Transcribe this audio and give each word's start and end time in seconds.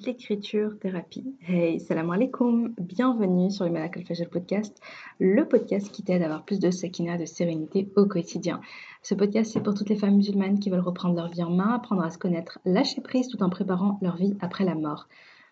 L'écriture 0.00 0.76
thérapie. 0.80 1.36
Hey, 1.46 1.78
salam 1.78 2.10
alaikum. 2.10 2.74
Bienvenue 2.78 3.50
sur 3.50 3.64
le 3.64 3.70
Malak 3.70 3.96
Al 3.96 4.28
podcast, 4.28 4.80
le 5.20 5.46
podcast 5.46 5.92
qui 5.92 6.02
t'aide 6.02 6.20
à 6.22 6.24
avoir 6.24 6.44
plus 6.44 6.58
de 6.58 6.70
sakina, 6.72 7.16
de 7.16 7.24
sérénité 7.24 7.88
au 7.94 8.04
quotidien. 8.04 8.60
Ce 9.02 9.14
podcast, 9.14 9.52
c'est 9.52 9.62
pour 9.62 9.72
toutes 9.72 9.88
les 9.88 9.96
femmes 9.96 10.16
musulmanes 10.16 10.58
qui 10.58 10.68
veulent 10.68 10.80
reprendre 10.80 11.14
leur 11.14 11.28
vie 11.28 11.44
en 11.44 11.50
main, 11.50 11.74
apprendre 11.74 12.02
à 12.02 12.10
se 12.10 12.18
connaître, 12.18 12.58
lâcher 12.64 13.00
prise 13.02 13.28
tout 13.28 13.40
en 13.42 13.50
préparant 13.50 13.98
leur 14.02 14.16
vie 14.16 14.36
après 14.40 14.64
la 14.64 14.74
mort. 14.74 15.06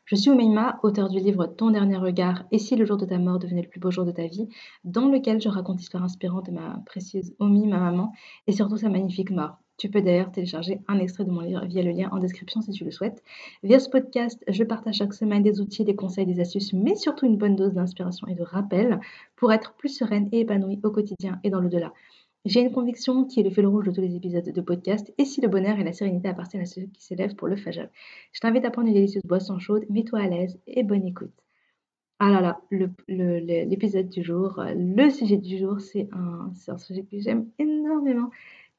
Je 0.06 0.16
suis 0.16 0.30
Oumeima, 0.30 0.80
auteur 0.82 1.08
du 1.08 1.20
livre 1.20 1.46
Ton 1.46 1.70
dernier 1.70 1.96
regard 1.96 2.42
et 2.50 2.58
si 2.58 2.74
le 2.74 2.84
jour 2.84 2.96
de 2.96 3.06
ta 3.06 3.18
mort 3.18 3.38
devenait 3.38 3.62
le 3.62 3.68
plus 3.68 3.80
beau 3.80 3.92
jour 3.92 4.04
de 4.04 4.10
ta 4.10 4.26
vie, 4.26 4.48
dans 4.82 5.08
lequel 5.08 5.40
je 5.40 5.48
raconte 5.48 5.78
l'histoire 5.78 6.02
inspirante 6.02 6.46
de 6.46 6.52
ma 6.52 6.82
précieuse 6.84 7.32
Omi, 7.38 7.68
ma 7.68 7.78
maman, 7.78 8.12
et 8.48 8.52
surtout 8.52 8.76
sa 8.76 8.88
magnifique 8.88 9.30
mort. 9.30 9.58
Tu 9.82 9.90
peux 9.90 10.00
d'ailleurs 10.00 10.30
télécharger 10.30 10.78
un 10.86 11.00
extrait 11.00 11.24
de 11.24 11.32
mon 11.32 11.40
livre 11.40 11.64
via 11.64 11.82
le 11.82 11.90
lien 11.90 12.08
en 12.12 12.20
description 12.20 12.60
si 12.60 12.70
tu 12.70 12.84
le 12.84 12.92
souhaites. 12.92 13.20
Via 13.64 13.80
ce 13.80 13.90
podcast, 13.90 14.40
je 14.46 14.62
partage 14.62 14.98
chaque 14.98 15.12
semaine 15.12 15.42
des 15.42 15.60
outils, 15.60 15.84
des 15.84 15.96
conseils, 15.96 16.24
des 16.24 16.38
astuces, 16.38 16.72
mais 16.72 16.94
surtout 16.94 17.26
une 17.26 17.36
bonne 17.36 17.56
dose 17.56 17.72
d'inspiration 17.72 18.28
et 18.28 18.36
de 18.36 18.44
rappel 18.44 19.00
pour 19.34 19.52
être 19.52 19.74
plus 19.74 19.88
sereine 19.88 20.28
et 20.30 20.38
épanouie 20.38 20.78
au 20.84 20.92
quotidien 20.92 21.40
et 21.42 21.50
dans 21.50 21.60
l'au-delà. 21.60 21.92
J'ai 22.44 22.60
une 22.60 22.70
conviction 22.70 23.24
qui 23.24 23.40
est 23.40 23.42
le 23.42 23.50
fil 23.50 23.66
rouge 23.66 23.86
de 23.86 23.90
tous 23.90 24.02
les 24.02 24.14
épisodes 24.14 24.52
de 24.52 24.60
podcast, 24.60 25.12
et 25.18 25.24
si 25.24 25.40
le 25.40 25.48
bonheur 25.48 25.76
et 25.80 25.82
la 25.82 25.92
sérénité 25.92 26.28
appartiennent 26.28 26.62
à 26.62 26.66
ceux 26.66 26.82
qui 26.82 27.04
s'élèvent 27.04 27.34
pour 27.34 27.48
le 27.48 27.56
fajr. 27.56 27.88
Je 28.30 28.38
t'invite 28.38 28.64
à 28.64 28.70
prendre 28.70 28.86
une 28.86 28.94
délicieuse 28.94 29.24
boisson 29.24 29.58
chaude, 29.58 29.84
mets-toi 29.90 30.20
à 30.20 30.28
l'aise 30.28 30.60
et 30.68 30.84
bonne 30.84 31.04
écoute. 31.04 31.34
Ah 32.20 32.30
là 32.30 32.40
là, 32.40 32.60
l'épisode 33.08 34.08
du 34.08 34.22
jour, 34.22 34.62
le 34.64 35.10
sujet 35.10 35.38
du 35.38 35.58
jour, 35.58 35.80
c'est 35.80 36.08
un 36.12 36.78
sujet 36.78 37.02
que 37.02 37.18
j'aime 37.18 37.48
énormément 37.58 38.30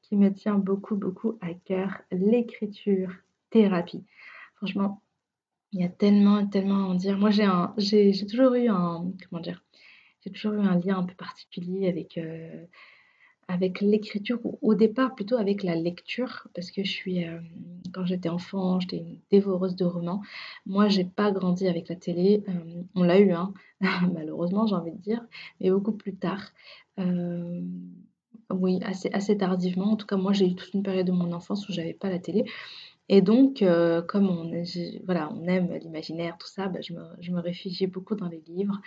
qui 0.08 0.16
me 0.16 0.32
tient 0.32 0.58
beaucoup, 0.58 0.96
beaucoup 0.96 1.38
à 1.40 1.54
cœur, 1.54 2.02
l'écriture 2.10 3.10
thérapie. 3.50 4.04
Franchement, 4.56 5.02
il 5.72 5.80
y 5.80 5.84
a 5.84 5.88
tellement, 5.88 6.46
tellement 6.46 6.84
à 6.84 6.88
en 6.88 6.94
dire. 6.94 7.18
Moi, 7.18 7.30
j'ai 7.30 7.44
un, 7.44 7.74
j'ai, 7.78 8.12
toujours 8.26 8.54
eu 8.54 8.68
un, 8.68 9.10
comment 9.28 9.40
dire, 9.42 9.64
j'ai 10.20 10.30
toujours 10.30 10.52
eu 10.54 10.60
un 10.60 10.78
lien 10.78 10.98
un 10.98 11.04
peu 11.04 11.14
particulier 11.14 11.88
avec, 11.88 12.18
euh, 12.18 12.64
avec 13.48 13.80
l'écriture, 13.80 14.40
au 14.62 14.74
départ 14.74 15.14
plutôt 15.14 15.36
avec 15.36 15.62
la 15.62 15.74
lecture, 15.74 16.48
parce 16.54 16.70
que 16.70 16.84
je 16.84 16.90
suis, 16.90 17.24
euh, 17.24 17.40
quand 17.92 18.04
j'étais 18.04 18.28
enfant, 18.28 18.80
j'étais 18.80 18.98
une 18.98 19.18
dévoreuse 19.30 19.74
de 19.74 19.84
romans. 19.84 20.22
Moi, 20.66 20.88
j'ai 20.88 21.04
pas 21.04 21.32
grandi 21.32 21.66
avec 21.66 21.88
la 21.88 21.96
télé. 21.96 22.44
Euh, 22.48 22.82
on 22.94 23.02
l'a 23.02 23.18
eu, 23.18 23.32
hein, 23.32 23.54
malheureusement, 24.14 24.66
j'ai 24.66 24.74
envie 24.74 24.92
de 24.92 24.98
dire, 24.98 25.24
mais 25.60 25.70
beaucoup 25.70 25.92
plus 25.92 26.14
tard. 26.14 26.52
Oui, 28.50 28.78
assez 28.84 29.10
assez 29.12 29.36
tardivement. 29.36 29.92
En 29.92 29.96
tout 29.96 30.06
cas, 30.06 30.16
moi, 30.16 30.32
j'ai 30.32 30.46
eu 30.48 30.54
toute 30.54 30.74
une 30.74 30.82
période 30.82 31.06
de 31.06 31.12
mon 31.12 31.32
enfance 31.32 31.68
où 31.68 31.72
j'avais 31.72 31.94
pas 31.94 32.10
la 32.10 32.18
télé 32.18 32.44
et 33.10 33.22
donc 33.22 33.62
heu, 33.62 34.02
comme 34.08 34.28
on 34.30 34.52
voilà, 35.06 35.30
on 35.34 35.46
aime 35.48 35.72
l'imaginaire, 35.74 36.36
tout 36.38 36.46
ça, 36.48 36.68
bah, 36.68 36.80
je 36.82 36.94
me 36.94 37.02
je 37.20 37.32
me 37.32 37.40
réfugiais 37.40 37.86
beaucoup 37.88 38.14
dans 38.16 38.28
les 38.28 38.42
livres. 38.48 38.80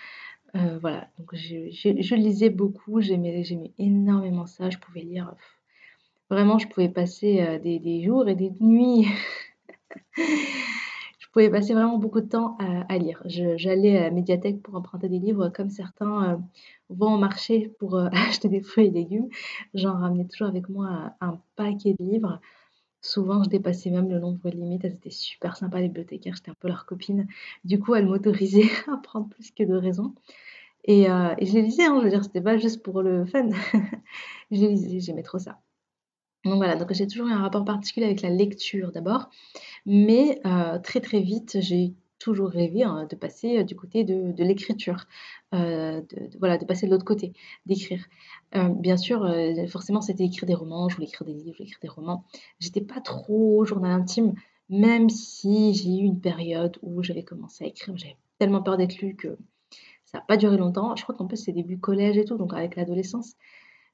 Heu, 0.55 0.77
voilà, 0.81 1.09
donc 1.19 1.35
je 1.35 1.69
je 1.71 2.15
lisais 2.15 2.49
beaucoup, 2.51 3.01
j'aimais 3.01 3.43
énormément 3.79 4.47
ça. 4.47 4.69
Je 4.71 4.77
pouvais 4.79 5.01
lire, 5.01 5.35
vraiment, 6.29 6.59
je 6.59 6.67
pouvais 6.69 6.89
passer, 6.89 7.41
heu, 7.41 7.59
des 7.59 7.79
des 7.79 8.03
jours 8.03 8.27
et 8.29 8.35
des 8.35 8.51
nuits 8.61 9.07
pouvais 11.37 11.49
passer 11.51 11.73
vraiment 11.73 11.97
beaucoup 11.97 12.21
de 12.21 12.27
temps 12.27 12.57
à 12.59 12.97
lire. 12.97 13.21
j'allais 13.25 13.97
à 13.97 14.01
la 14.03 14.11
médiathèque 14.11 14.61
pour 14.63 14.75
emprunter 14.75 15.07
des 15.09 15.19
livres 15.19 15.49
comme 15.49 15.69
certains, 15.69 16.33
heu, 16.35 16.39
vont 16.89 17.13
au 17.15 17.17
marché 17.17 17.69
pour, 17.79 17.95
heu, 17.97 18.09
acheter 18.13 18.49
des 18.49 18.61
fruits 18.61 18.87
et 18.87 18.91
légumes. 18.91 19.29
J'en 19.73 19.93
ramenais 19.99 20.25
toujours 20.25 20.47
avec 20.47 20.69
moi 20.69 21.13
un 21.21 21.39
paquet 21.55 21.95
de 21.99 22.03
livres. 22.03 22.39
Souvent, 23.01 23.43
je 23.43 23.49
dépassais 23.49 23.91
même 23.91 24.09
le 24.09 24.19
nombre 24.19 24.49
limite. 24.49 24.85
Elles 24.85 24.93
étaient 24.95 25.09
super 25.11 25.57
sympas 25.57 25.79
les 25.79 25.87
bibliothécaires, 25.89 26.35
j'étais 26.35 26.51
un 26.51 26.55
peu 26.59 26.67
leur 26.69 26.85
copine. 26.85 27.27
Du 27.65 27.79
coup, 27.79 27.95
elles 27.95 28.07
m'autorisaient 28.07 28.69
à 28.93 28.97
prendre 28.97 29.29
plus 29.29 29.51
que 29.51 29.63
de 29.63 29.75
raison 29.75 30.13
et 30.85 31.05
je 31.05 31.53
les 31.53 31.61
lisais, 31.63 31.85
hein, 31.85 31.97
je 31.99 32.05
veux 32.05 32.09
dire, 32.11 32.23
c'était 32.23 32.41
pas 32.41 32.57
juste 32.57 32.83
pour 32.83 33.01
le 33.03 33.25
fun. 33.25 33.49
Je 34.51 34.57
les 34.61 34.69
lisais, 34.69 34.99
j'aimais 35.01 35.23
trop 35.23 35.39
ça. 35.39 35.59
Donc 36.45 36.57
voilà, 36.57 36.75
donc 36.75 36.93
j'ai 36.93 37.07
toujours 37.07 37.27
eu 37.27 37.31
un 37.31 37.41
rapport 37.41 37.65
particulier 37.65 38.05
avec 38.05 38.21
la 38.21 38.29
lecture 38.29 38.91
d'abord, 38.91 39.29
mais 39.85 40.39
euh, 40.45 40.79
très 40.79 41.01
très 41.01 41.19
vite, 41.19 41.57
j'ai 41.59 41.93
toujours 42.19 42.49
rêvé 42.49 42.83
hein, 42.83 43.07
de 43.09 43.15
passer 43.15 43.59
euh, 43.59 43.63
du 43.63 43.75
côté 43.75 44.03
de, 44.03 44.33
l'écriture, 44.43 45.05
euh, 45.53 46.01
de, 46.01 46.37
voilà, 46.39 46.57
de 46.57 46.65
passer 46.65 46.85
de 46.85 46.91
l'autre 46.91 47.05
côté, 47.05 47.33
d'écrire. 47.65 48.05
bien 48.53 48.97
sûr, 48.97 49.27
forcément, 49.67 50.01
c'était 50.01 50.25
écrire 50.25 50.47
des 50.47 50.53
romans, 50.55 50.89
je 50.89 50.95
voulais 50.95 51.07
écrire 51.07 51.27
des 51.27 51.33
livres, 51.33 51.53
je 51.53 51.57
voulais 51.57 51.69
écrire 51.69 51.79
des 51.81 51.89
romans. 51.89 52.23
J'étais 52.59 52.81
pas 52.81 53.01
trop 53.01 53.65
journal 53.65 53.91
intime, 53.91 54.33
même 54.69 55.09
si 55.09 55.73
j'ai 55.73 55.89
eu 55.89 56.03
une 56.03 56.21
période 56.21 56.77
où 56.81 57.03
j'avais 57.03 57.23
commencé 57.23 57.65
à 57.65 57.67
écrire, 57.67 57.97
j'avais 57.97 58.17
tellement 58.39 58.61
peur 58.61 58.77
d'être 58.77 58.99
lue 59.01 59.15
que 59.15 59.37
ça 60.05 60.19
n'a 60.19 60.23
pas 60.23 60.37
duré 60.37 60.57
longtemps. 60.57 60.95
Je 60.95 61.03
crois 61.03 61.15
qu'en 61.15 61.27
plus, 61.27 61.37
c'est 61.37 61.51
début 61.51 61.77
collège 61.77 62.17
et 62.17 62.25
tout, 62.25 62.37
donc 62.37 62.53
avec 62.53 62.75
l'adolescence. 62.75 63.35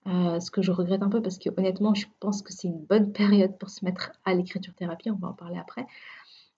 Euh, 0.07 0.39
ce 0.41 0.51
que 0.51 0.61
je 0.61 0.71
regrette 0.71 1.01
un 1.01 1.09
peu 1.09 1.21
parce 1.21 1.37
que 1.37 1.49
honnêtement, 1.57 1.93
je 1.93 2.07
pense 2.19 2.41
que 2.41 2.51
c'est 2.51 2.67
une 2.67 2.83
bonne 2.83 3.11
période 3.13 3.57
pour 3.57 3.69
se 3.69 3.85
mettre 3.85 4.11
à 4.25 4.33
l'écriture 4.33 4.73
thérapie, 4.75 5.09
on 5.11 5.15
va 5.15 5.29
en 5.29 5.33
parler 5.33 5.57
après. 5.57 5.85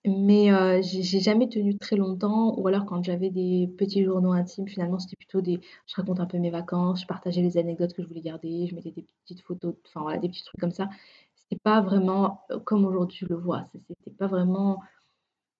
Mais 0.07 0.51
euh, 0.51 0.81
j'ai 0.83 1.19
jamais 1.19 1.49
tenu 1.49 1.77
très 1.79 1.95
longtemps, 1.95 2.55
ou 2.59 2.67
alors 2.67 2.85
quand 2.85 3.03
j'avais 3.03 3.31
des 3.31 3.67
petits 3.75 4.03
journaux 4.03 4.33
intimes, 4.33 4.67
finalement 4.67 4.99
c'était 4.99 5.15
plutôt 5.15 5.41
des, 5.41 5.59
je 5.87 5.95
raconte 5.95 6.19
un 6.19 6.27
peu 6.27 6.37
mes 6.37 6.51
vacances, 6.51 7.01
je 7.01 7.07
partageais 7.07 7.41
les 7.41 7.57
anecdotes 7.57 7.93
que 7.93 8.03
je 8.03 8.07
voulais 8.07 8.21
garder, 8.21 8.67
je 8.67 8.75
mettais 8.75 8.91
des 8.91 9.05
petites 9.23 9.41
photos, 9.41 9.75
enfin 9.87 10.01
voilà, 10.01 10.19
des 10.19 10.29
petits 10.29 10.43
trucs 10.43 10.59
comme 10.61 10.71
ça. 10.71 10.89
C'était 11.35 11.59
pas 11.63 11.81
vraiment 11.81 12.41
euh, 12.51 12.59
comme 12.59 12.85
aujourd'hui 12.85 13.17
je 13.19 13.25
le 13.27 13.35
vois, 13.35 13.65
c'était 13.71 14.11
pas 14.11 14.27
vraiment, 14.27 14.79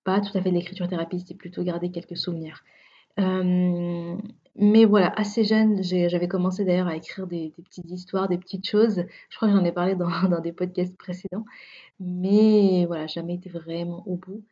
pas 0.03 0.21
tout 0.21 0.37
à 0.37 0.41
fait 0.41 0.51
de 0.51 0.55
l'écriture 0.55 0.87
thérapie, 0.87 1.19
c'était 1.19 1.35
plutôt 1.35 1.63
garder 1.63 1.89
quelques 1.91 2.17
souvenirs. 2.17 2.63
Euh, 3.19 4.15
mais 4.57 4.85
voilà, 4.85 5.11
assez 5.17 5.43
jeune, 5.43 5.83
j'avais 5.83 6.27
commencé 6.27 6.63
d'ailleurs 6.63 6.87
à 6.87 6.95
écrire 6.95 7.27
des, 7.27 7.53
petites 7.57 7.89
histoires, 7.91 8.29
des 8.29 8.37
petites 8.37 8.67
choses. 8.67 9.03
Je 9.29 9.35
crois 9.35 9.49
que 9.49 9.53
j'en 9.53 9.65
ai 9.65 9.71
parlé 9.73 9.95
dans, 9.95 10.09
dans, 10.29 10.39
des 10.39 10.53
podcasts 10.53 10.95
précédents. 10.97 11.45
Mais 11.99 12.85
voilà, 12.85 13.07
jamais 13.07 13.35
été 13.35 13.49
vraiment 13.49 14.03
au 14.07 14.15
bout. 14.15 14.43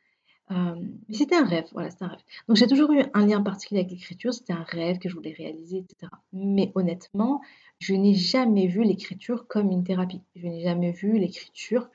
Euh, 0.52 0.76
mais 1.08 1.16
c'était 1.16 1.36
un 1.36 1.46
rêve, 1.46 1.66
voilà, 1.72 1.90
c'était 1.90 2.04
un 2.04 2.10
rêve. 2.10 2.20
Donc 2.48 2.58
j'ai 2.58 2.68
toujours 2.68 2.92
eu 2.92 3.02
un 3.14 3.26
lien 3.26 3.42
particulier 3.42 3.80
avec 3.80 3.92
l'écriture, 3.92 4.34
c'était 4.34 4.54
un 4.54 4.64
rêve 4.64 5.00
que 5.00 5.08
je 5.08 5.16
voulais 5.16 5.32
réaliser, 5.32 5.78
etc. 5.78 6.12
Mais 6.34 6.72
honnêtement, 6.76 7.42
je 7.80 7.94
n'ai 7.94 8.14
jamais 8.14 8.68
vu 8.68 8.84
l'écriture 8.84 9.48
comme 9.48 9.72
une 9.72 9.86
thérapie. 9.86 10.22
Je 10.36 10.48
n'ai 10.48 10.62
jamais 10.62 10.92
vu 10.92 11.18
l'écriture 11.18 11.90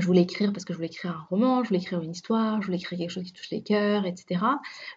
je 0.00 0.06
voulais 0.06 0.22
écrire 0.22 0.52
parce 0.52 0.64
que 0.64 0.72
je 0.72 0.78
voulais 0.78 0.88
écrire 0.88 1.12
un 1.12 1.26
roman, 1.28 1.62
je 1.62 1.68
voulais 1.68 1.80
écrire 1.80 2.00
une 2.00 2.12
histoire, 2.12 2.60
je 2.60 2.66
voulais 2.66 2.78
écrire 2.78 2.98
quelque 2.98 3.10
chose 3.10 3.24
qui 3.24 3.32
touche 3.32 3.50
les 3.50 3.62
cœurs, 3.62 4.06
etc. 4.06 4.40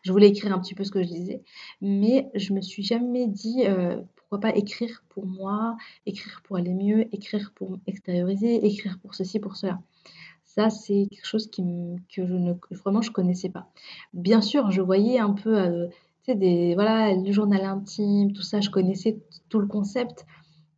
Je 0.03 0.11
voulais 0.11 0.27
écrire 0.27 0.53
un 0.53 0.59
petit 0.59 0.75
peu 0.75 0.83
ce 0.83 0.91
que 0.91 1.01
je 1.01 1.07
disais, 1.07 1.41
mais 1.81 2.29
je 2.35 2.53
me 2.53 2.61
suis 2.61 2.83
jamais 2.83 3.27
dit 3.27 3.65
euh, 3.65 3.97
pourquoi 4.15 4.39
pas 4.39 4.55
écrire 4.55 5.03
pour 5.09 5.25
moi, 5.25 5.77
écrire 6.05 6.41
pour 6.43 6.57
aller 6.57 6.73
mieux, 6.73 7.07
écrire 7.13 7.51
pour 7.55 7.79
extérioriser, 7.87 8.65
écrire 8.65 8.99
pour 9.01 9.15
ceci, 9.15 9.39
pour 9.39 9.55
cela. 9.55 9.79
Ça, 10.43 10.69
c'est 10.69 11.07
quelque 11.09 11.25
chose 11.25 11.49
qui 11.49 11.63
que 12.13 12.25
je 12.25 12.33
ne 12.33 12.53
vraiment 12.71 13.01
je 13.01 13.11
connaissais 13.11 13.49
pas. 13.49 13.69
Bien 14.13 14.41
sûr, 14.41 14.69
je 14.71 14.81
voyais 14.81 15.19
un 15.19 15.31
peu, 15.33 15.57
euh, 15.57 15.87
des 16.27 16.75
voilà, 16.75 17.13
le 17.13 17.31
journal 17.31 17.63
intime, 17.65 18.33
tout 18.33 18.41
ça, 18.41 18.61
je 18.61 18.69
connaissais 18.69 19.19
tout 19.49 19.59
le 19.59 19.67
concept 19.67 20.25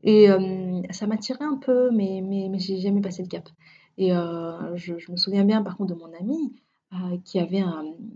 et 0.03 0.29
euh, 0.29 0.81
ça 0.91 1.07
m'attirait 1.07 1.45
un 1.45 1.57
peu, 1.57 1.91
mais 1.91 2.21
mais, 2.23 2.47
mais 2.49 2.59
j'ai 2.59 2.79
jamais 2.79 3.01
passé 3.01 3.23
le 3.23 3.29
cap. 3.29 3.49
Et 3.97 4.13
euh, 4.13 4.75
je, 4.75 4.93
me 5.11 5.17
souviens 5.17 5.45
bien 5.45 5.61
par 5.61 5.77
contre 5.77 5.93
de 5.93 5.99
mon 5.99 6.11
ami 6.13 6.53
euh, 6.93 7.17
qui 7.25 7.39
avait 7.39 7.63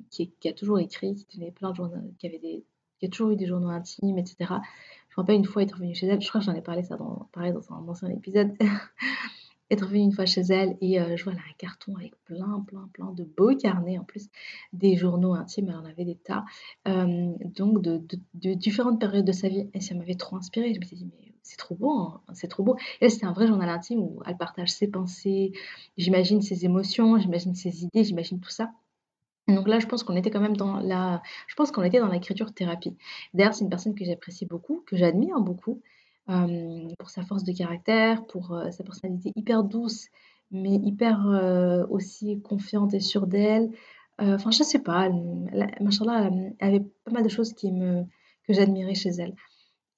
qui, 0.09 0.31
a 0.45 0.53
toujours 0.53 0.79
écrit, 0.79 1.15
qui 1.15 1.25
tenait 1.25 1.51
plein 1.51 1.71
de 1.71 1.75
journaux, 1.75 2.13
qui 2.19 2.27
avait 2.27 2.39
qui 2.39 3.05
a 3.05 3.09
toujours 3.09 3.31
eu 3.31 3.35
des 3.35 3.45
journaux 3.45 3.69
intimes, 3.69 4.17
etc. 4.17 4.35
Je 5.09 5.15
me 5.15 5.21
rappelle 5.21 5.35
une 5.35 5.45
fois 5.45 5.61
être 5.63 5.77
venue 5.77 5.93
chez 5.93 6.07
elle, 6.07 6.21
je 6.21 6.27
crois 6.27 6.41
que 6.41 6.45
j'en 6.45 6.53
ai 6.53 6.61
parlé 6.61 6.83
ça 6.83 6.97
dans, 6.97 7.27
pareil, 7.31 7.53
dans 7.53 7.71
un 7.73 7.87
ancien 7.87 8.09
épisode, 8.09 8.55
être 9.69 9.87
venue 9.87 10.01
une 10.01 10.11
fois 10.11 10.25
chez 10.25 10.41
elle 10.41 10.77
et 10.81 10.99
euh, 10.99 11.15
je 11.15 11.23
vois 11.23 11.33
là 11.33 11.41
un 11.47 11.53
carton 11.59 11.95
avec 11.95 12.15
plein, 12.25 12.63
plein, 12.67 12.89
plein 12.93 13.11
de 13.11 13.23
beaux 13.23 13.55
carnets 13.55 13.99
en 13.99 14.03
plus, 14.03 14.29
des 14.73 14.95
journaux 14.95 15.35
intimes, 15.35 15.69
elle 15.69 15.75
en 15.75 15.85
avait 15.85 16.05
des 16.05 16.15
tas, 16.15 16.45
donc 16.85 17.81
de, 17.83 18.01
de, 18.33 18.53
différentes 18.53 18.99
périodes 18.99 19.25
de 19.25 19.31
sa 19.31 19.47
vie 19.47 19.69
et 19.75 19.81
ça 19.81 19.93
m'avait 19.93 20.15
trop 20.15 20.37
inspirée. 20.37 20.73
Je 20.73 20.79
me 20.79 20.85
suis 20.85 20.97
dit, 20.97 21.05
mais 21.05 21.26
c'est 21.47 21.57
trop 21.57 21.75
beau, 21.75 21.91
hein, 21.91 22.21
c'est 22.33 22.47
trop 22.47 22.63
beau. 22.63 22.75
Et 23.01 23.09
c'est 23.09 23.25
un 23.25 23.31
vrai 23.31 23.47
journal 23.47 23.69
intime 23.69 23.99
où 23.99 24.21
elle 24.25 24.37
partage 24.37 24.71
ses 24.71 24.87
pensées, 24.87 25.53
j'imagine 25.97 26.41
ses 26.41 26.65
émotions, 26.65 27.17
j'imagine 27.17 27.55
ses 27.55 27.83
idées, 27.85 28.03
j'imagine 28.03 28.39
tout 28.39 28.49
ça. 28.49 28.71
Donc 29.47 29.67
là, 29.67 29.79
je 29.79 29.87
pense 29.87 30.03
qu'on 30.03 30.15
était 30.17 30.29
quand 30.29 30.41
même 30.41 30.57
dans 30.57 30.77
la, 30.79 31.21
je 31.47 31.55
pense 31.55 31.71
qu'on 31.71 31.83
était 31.83 31.99
dans 31.99 32.09
l'écriture 32.09 32.53
thérapie. 32.53 32.97
D'ailleurs, 33.33 33.53
c'est 33.53 33.63
une 33.63 33.69
personne 33.69 33.95
que 33.95 34.03
j'apprécie 34.03 34.45
beaucoup, 34.45 34.83
que 34.85 34.97
j'admire 34.97 35.39
beaucoup, 35.39 35.81
euh, 36.29 36.89
pour 36.99 37.09
sa 37.09 37.23
force 37.23 37.45
de 37.45 37.53
caractère, 37.53 38.25
pour 38.25 38.51
euh, 38.53 38.69
sa 38.71 38.83
personnalité 38.83 39.31
hyper 39.37 39.63
douce, 39.63 40.07
mais 40.51 40.75
hyper 40.75 41.25
euh, 41.27 41.85
aussi 41.89 42.41
confiante 42.41 42.93
et 42.93 42.99
sûre 42.99 43.27
d'elle. 43.27 43.71
Enfin, 44.19 44.49
je 44.49 44.63
sais 44.63 44.79
pas, 44.79 45.05
elle, 45.05 45.77
elle, 46.59 46.67
avait 46.67 46.79
pas 47.05 47.11
mal 47.11 47.23
de 47.23 47.29
choses 47.29 47.53
qui 47.53 47.71
me, 47.71 48.03
que 48.47 48.53
j'admirais 48.53 48.95
chez 48.95 49.11
elle. 49.11 49.35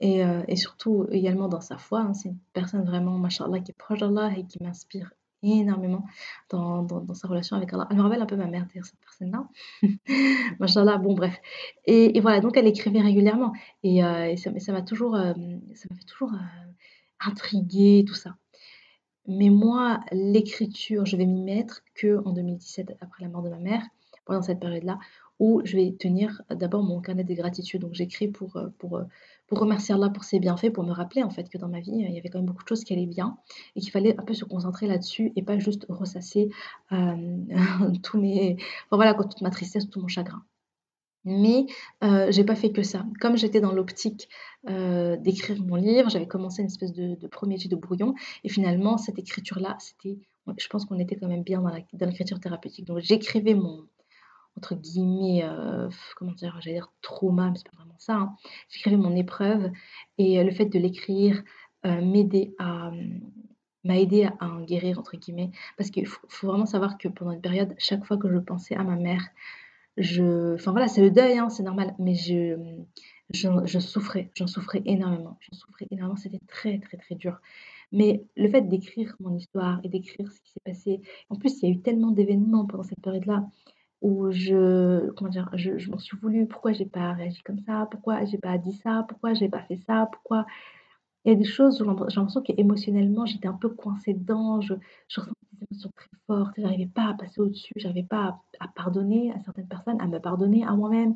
Et, 0.02 0.56
surtout 0.56 1.08
également 1.12 1.48
dans 1.50 1.62
sa 1.62 1.78
foi, 1.78 2.02
hein, 2.02 2.14
c'est 2.14 2.30
une 2.30 2.38
personne 2.54 2.86
vraiment, 2.86 3.18
machallah, 3.18 3.60
qui 3.60 3.72
est 3.72 3.78
proche 3.78 4.00
d'Allah 4.00 4.32
et 4.38 4.46
qui 4.46 4.62
m'inspire 4.64 5.12
énormément 5.44 6.06
dans, 6.50 6.84
dans, 6.84 7.14
sa 7.14 7.28
relation 7.28 7.56
avec 7.56 7.74
Allah. 7.74 7.88
Elle 7.90 7.98
me 7.98 8.02
rappelle 8.02 8.22
un 8.22 8.26
peu 8.26 8.36
ma 8.36 8.48
mère, 8.48 8.66
d'ailleurs, 8.68 8.86
cette 8.86 9.00
personne-là. 9.00 9.48
Machallah, 10.60 10.98
bon, 10.98 11.14
bref. 11.14 11.40
Et, 11.86 12.20
voilà, 12.22 12.40
donc 12.40 12.58
elle 12.58 12.68
écrivait 12.68 13.02
régulièrement. 13.02 13.54
Et, 13.84 14.04
euh, 14.04 14.36
ça 14.36 14.72
m'a 14.72 14.82
toujours, 14.82 15.16
euh, 15.16 15.34
ça 15.76 15.88
fait 15.96 16.06
toujours 16.06 16.34
euh, 16.34 16.72
intriguer, 17.20 18.06
tout 18.08 18.16
ça. 18.16 18.36
Mais 19.28 19.50
moi, 19.50 20.00
l'écriture, 20.12 21.06
je 21.06 21.16
vais 21.16 21.26
m'y 21.26 21.44
mettre 21.44 21.84
que 21.94 22.22
en 22.26 22.34
2017, 22.34 22.98
après 23.00 23.24
la 23.24 23.30
mort 23.30 23.44
de 23.44 23.50
ma 23.50 23.60
mère, 23.60 23.84
pendant 24.26 24.42
cette 24.42 24.60
période-là, 24.60 25.00
où 25.40 25.62
je 25.64 25.78
vais 25.78 25.96
tenir 25.98 26.42
d'abord 26.50 26.84
mon 26.84 27.00
carnet 27.00 27.24
de 27.24 27.34
gratitude. 27.34 27.82
Donc 27.82 27.94
j'écris 27.94 28.28
pour, 28.28 28.58
euh, 28.58 28.68
pour, 28.78 28.98
euh, 28.98 29.04
pour 29.50 29.60
remercier 29.60 29.94
Allah 29.94 30.10
pour 30.10 30.24
ses 30.24 30.40
bienfaits, 30.40 30.72
pour 30.72 30.84
me 30.84 30.92
rappeler 30.92 31.24
en 31.24 31.30
fait 31.30 31.50
que 31.50 31.58
dans 31.58 31.68
ma 31.68 31.80
vie, 31.80 31.92
il 31.92 32.12
y 32.12 32.18
avait 32.18 32.30
quand 32.30 32.40
même 32.40 32.46
beaucoup 32.46 32.64
de 32.64 32.70
choses 32.70 32.84
qui 32.84 32.94
allaient 32.94 33.06
bien 33.06 33.38
et 33.76 33.82
qu'il 33.82 33.92
fallait 33.92 34.18
un 34.18 34.24
peu 34.24 34.34
se 34.34 34.46
concentrer 34.46 34.88
là-dessus 34.88 35.34
et 35.36 35.44
pas 35.44 35.58
juste 35.60 35.86
ressasser 35.90 36.50
euh, 36.92 37.38
tous 38.04 38.20
mes, 38.20 38.58
enfin, 38.86 38.96
voilà, 38.98 39.14
toute 39.14 39.42
ma 39.42 39.50
tristesse, 39.50 39.90
tout 39.90 40.00
mon 40.00 40.08
chagrin. 40.08 40.44
Mais 41.26 41.66
euh, 42.04 42.32
j'ai 42.32 42.46
pas 42.46 42.56
fait 42.56 42.72
que 42.72 42.82
ça. 42.82 43.06
Comme 43.20 43.38
j'étais 43.38 43.60
dans 43.60 43.74
l'optique 43.74 44.30
d'écrire 44.66 45.62
mon 45.64 45.76
livre, 45.76 46.10
j'avais 46.10 46.28
commencé 46.28 46.62
une 46.62 46.68
espèce 46.68 46.94
de, 46.94 47.16
de 47.16 47.28
premier 47.28 47.58
jet 47.58 47.70
de 47.70 47.76
brouillon 47.76 48.14
et 48.44 48.50
finalement 48.50 48.98
cette 48.98 49.20
écriture-là, 49.20 49.78
c'était, 49.80 50.20
je 50.58 50.68
pense 50.68 50.86
qu'on 50.86 51.00
était 51.00 51.16
quand 51.16 51.28
même 51.28 51.44
bien 51.44 51.62
dans 51.62 52.06
l'écriture 52.06 52.40
thérapeutique. 52.40 52.86
Donc 52.86 53.00
j'écrivais 53.00 53.54
mon, 53.54 53.86
entre 54.60 54.76
guillemets, 54.76 55.42
euh, 55.46 55.90
comment 56.18 56.34
dire, 56.34 56.60
j'allais 56.60 56.76
dire 56.76 56.92
trauma, 57.02 57.50
mais 57.50 57.58
c'est 57.58 57.70
pas 57.70 57.78
vraiment 57.78 57.96
ça. 57.98 58.16
Hein. 58.16 58.36
J'écrivais 58.70 58.98
mon 58.98 59.16
épreuve 59.16 59.72
et 60.18 60.38
euh, 60.38 60.44
le 60.44 60.52
fait 60.52 60.66
de 60.66 60.78
l'écrire 60.78 61.42
euh, 61.86 62.02
à 62.60 62.92
m'a 63.86 63.98
aidé 63.98 64.30
à, 64.40 64.48
en 64.48 64.62
guérir 64.66 65.00
entre 65.00 65.16
guillemets 65.16 65.52
parce 65.78 65.90
qu'il 65.90 66.06
faut, 66.06 66.28
vraiment 66.46 66.66
savoir 66.66 66.98
que 66.98 67.08
pendant 67.08 67.32
une 67.32 67.40
période 67.40 67.74
chaque 67.78 68.04
fois 68.04 68.18
que 68.18 68.30
je 68.30 68.38
pensais 68.38 68.76
à 68.76 68.84
ma 68.84 68.98
mère 68.98 69.26
je 69.96 70.56
enfin 70.56 70.72
voilà 70.72 70.90
c'est 70.90 71.02
le 71.02 71.12
deuil 71.12 71.38
hein, 71.38 71.50
c'est 71.50 71.64
normal 71.64 71.96
mais 71.98 72.14
je, 72.14 72.58
je, 73.30 73.80
souffrais 73.80 74.32
j'en 74.36 74.48
souffrais 74.48 74.82
énormément 74.86 75.38
j'en 75.40 75.58
souffrais 75.58 75.88
énormément 75.92 76.18
c'était 76.18 76.42
très 76.46 76.80
très 76.80 76.98
très 76.98 77.16
dur 77.16 77.40
mais 77.94 78.26
le 78.36 78.50
fait 78.50 78.64
d'écrire 78.64 79.16
mon 79.22 79.34
histoire 79.34 79.80
et 79.86 79.88
d'écrire 79.88 80.30
ce 80.30 80.42
qui 80.42 80.52
s'est 80.52 80.62
passé 80.66 81.02
en 81.30 81.36
plus 81.38 81.62
il 81.62 81.70
y 81.70 81.72
a 81.72 81.76
eu 81.76 81.80
tellement 81.80 82.12
d'événements 82.12 82.66
pendant 82.66 82.84
cette 82.84 83.02
période 83.02 83.26
là 83.28 83.48
où 84.02 84.32
je, 84.32 85.10
comment 85.12 85.30
dire, 85.30 85.50
je, 85.54 85.90
m'en 85.90 85.98
suis 85.98 86.18
voulu, 86.18 86.48
pourquoi 86.48 86.72
j'ai 86.72 86.86
pas 86.86 87.14
réagi 87.14 87.42
comme 87.44 87.60
ça, 87.60 87.88
pourquoi 87.92 88.24
j'ai 88.26 88.38
pas 88.38 88.58
dit 88.58 88.74
ça, 88.74 89.06
pourquoi 89.08 89.34
j'ai 89.34 89.50
pas 89.50 89.62
fait 89.64 89.78
ça, 89.88 90.10
pourquoi. 90.12 90.46
Il 91.26 91.34
y 91.34 91.36
a 91.36 91.38
des 91.38 91.44
choses 91.46 91.82
où 91.82 91.86
j'ai 92.08 92.16
l'impression 92.16 92.42
qu'émotionnellement, 92.42 93.26
j'étais 93.26 93.48
un 93.48 93.54
peu 93.54 93.70
coincée 93.70 94.14
dedans, 94.14 94.62
je, 94.62 94.74
je 95.10 95.20
des 95.22 95.68
émotions 95.70 95.92
très 95.96 96.10
fortes, 96.28 96.54
j'arrivais 96.58 96.88
pas 96.88 97.10
à 97.10 97.14
passer 97.14 97.42
au-dessus, 97.42 97.74
j'arrivais 97.76 98.08
pas 98.08 98.42
à, 98.60 98.68
pardonner 98.70 99.32
à 99.34 99.40
certaines 99.44 99.68
personnes, 99.68 100.00
à 100.02 100.08
me 100.08 100.20
pardonner 100.20 100.64
à 100.64 100.72
moi-même, 100.74 101.16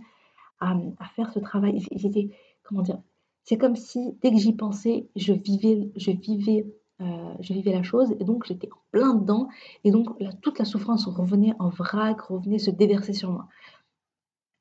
à, 0.59 0.75
à, 1.00 1.06
faire 1.15 1.31
ce 1.31 1.39
travail. 1.39 1.85
J'étais, 1.95 2.30
comment 2.63 2.81
dire, 2.81 3.00
c'est 3.44 3.57
comme 3.57 3.75
si 3.75 4.18
dès 4.21 4.31
que 4.31 4.38
j'y 4.38 4.53
pensais, 4.53 5.07
je 5.15 5.33
vivais, 5.33 5.89
je 5.95 6.12
vivais 6.12 6.65
euh, 7.03 7.33
je 7.41 7.53
vivais 7.53 7.71
la 7.71 7.83
chose 7.83 8.11
et 8.19 8.23
donc 8.23 8.45
j'étais 8.45 8.69
en 8.71 8.77
plein 8.91 9.13
dedans 9.13 9.50
et 9.83 9.91
donc 9.91 10.09
toute 10.41 10.59
la 10.59 10.65
souffrance 10.65 11.05
revenait 11.07 11.53
en 11.59 11.69
vrac, 11.69 12.21
revenait 12.21 12.59
se 12.59 12.71
déverser 12.71 13.13
sur 13.13 13.31
moi. 13.31 13.47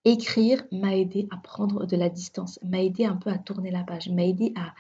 Écrire 0.05 0.65
m'a 0.73 0.97
aidé 0.97 1.29
à 1.31 1.37
prendre 1.37 1.87
de 1.87 1.97
la 1.97 2.09
distance, 2.09 2.59
m'a 2.63 2.83
aidé 2.83 3.05
un 3.05 3.17
peu 3.17 3.31
à 3.31 3.39
tourner 3.39 3.71
la 3.71 3.85
page, 3.85 4.09
m'a 4.09 4.25
aidé 4.25 4.53
à, 4.57 4.75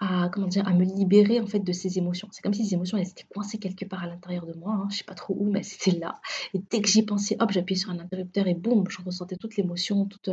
à, 0.00 0.28
me 0.28 0.84
libérer 0.84 1.40
en 1.40 1.46
fait 1.46 1.60
de 1.60 1.72
ces 1.72 1.98
émotions. 1.98 2.28
C'est 2.30 2.42
comme 2.42 2.54
si 2.54 2.66
ces 2.66 2.74
émotions 2.74 2.98
elles 2.98 3.08
étaient 3.08 3.26
coincées 3.32 3.58
quelque 3.58 3.84
part 3.84 4.02
à 4.02 4.06
l'intérieur 4.06 4.46
de 4.46 4.52
moi, 4.52 4.74
hein, 4.74 4.88
je 4.90 4.98
sais 4.98 5.04
pas 5.04 5.14
trop 5.14 5.34
où, 5.38 5.50
mais 5.50 5.62
c'était 5.62 5.98
là. 5.98 6.20
Et 6.54 6.60
dès 6.70 6.80
que 6.80 6.88
j'y 6.88 7.02
pensais, 7.02 7.36
hop, 7.40 7.50
j'appuyais 7.50 7.80
sur 7.80 7.90
un 7.90 7.98
interrupteur 7.98 8.46
et 8.46 8.54
boum, 8.54 8.84
je 8.88 9.02
ressentais 9.02 9.36
toute 9.36 9.56
l'émotion, 9.56 10.04
toute, 10.04 10.30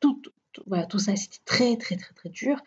toute, 0.00 0.32
voilà, 0.66 0.86
tout 0.86 0.98
ça, 0.98 1.16
c'était 1.16 1.38
très, 1.44 1.76
très, 1.76 1.96
très, 1.96 2.14
très 2.14 2.28
dur. 2.28 2.60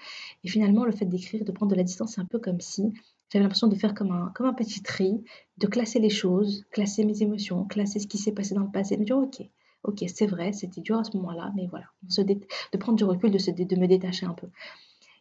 Et 0.43 0.49
finalement, 0.49 0.85
le 0.85 0.91
fait 0.91 1.05
d'écrire, 1.05 1.43
de 1.43 1.51
prendre 1.51 1.71
de 1.71 1.75
la 1.75 1.83
distance, 1.83 2.13
c'est 2.15 2.21
un 2.21 2.25
peu 2.25 2.39
comme 2.39 2.61
si 2.61 2.93
j'avais 3.31 3.43
l'impression 3.43 3.67
de 3.67 3.75
faire 3.75 3.93
comme 3.93 4.11
un, 4.11 4.31
comme 4.35 4.47
un 4.47 4.53
petit 4.53 4.81
tri, 4.81 5.23
de 5.57 5.67
classer 5.67 5.99
les 5.99 6.09
choses, 6.09 6.65
classer 6.71 7.05
mes 7.05 7.21
émotions, 7.21 7.65
classer 7.65 7.99
ce 7.99 8.07
qui 8.07 8.17
s'est 8.17 8.31
passé 8.31 8.55
dans 8.55 8.63
le 8.63 8.71
passé, 8.71 8.95
de 8.95 9.01
me 9.01 9.05
dire, 9.05 9.17
ok, 9.17 9.41
ok, 9.83 10.03
c'est 10.07 10.25
vrai, 10.25 10.51
c'était 10.51 10.81
dur 10.81 10.97
à 10.97 11.03
ce 11.03 11.15
moment-là, 11.17 11.51
mais 11.55 11.67
voilà, 11.67 11.85
de 12.03 12.77
prendre 12.77 12.97
du 12.97 13.03
recul, 13.03 13.31
de, 13.31 13.37
se 13.37 13.51
de 13.51 13.75
me 13.75 13.87
détacher 13.87 14.25
un 14.25 14.33
peu. 14.33 14.47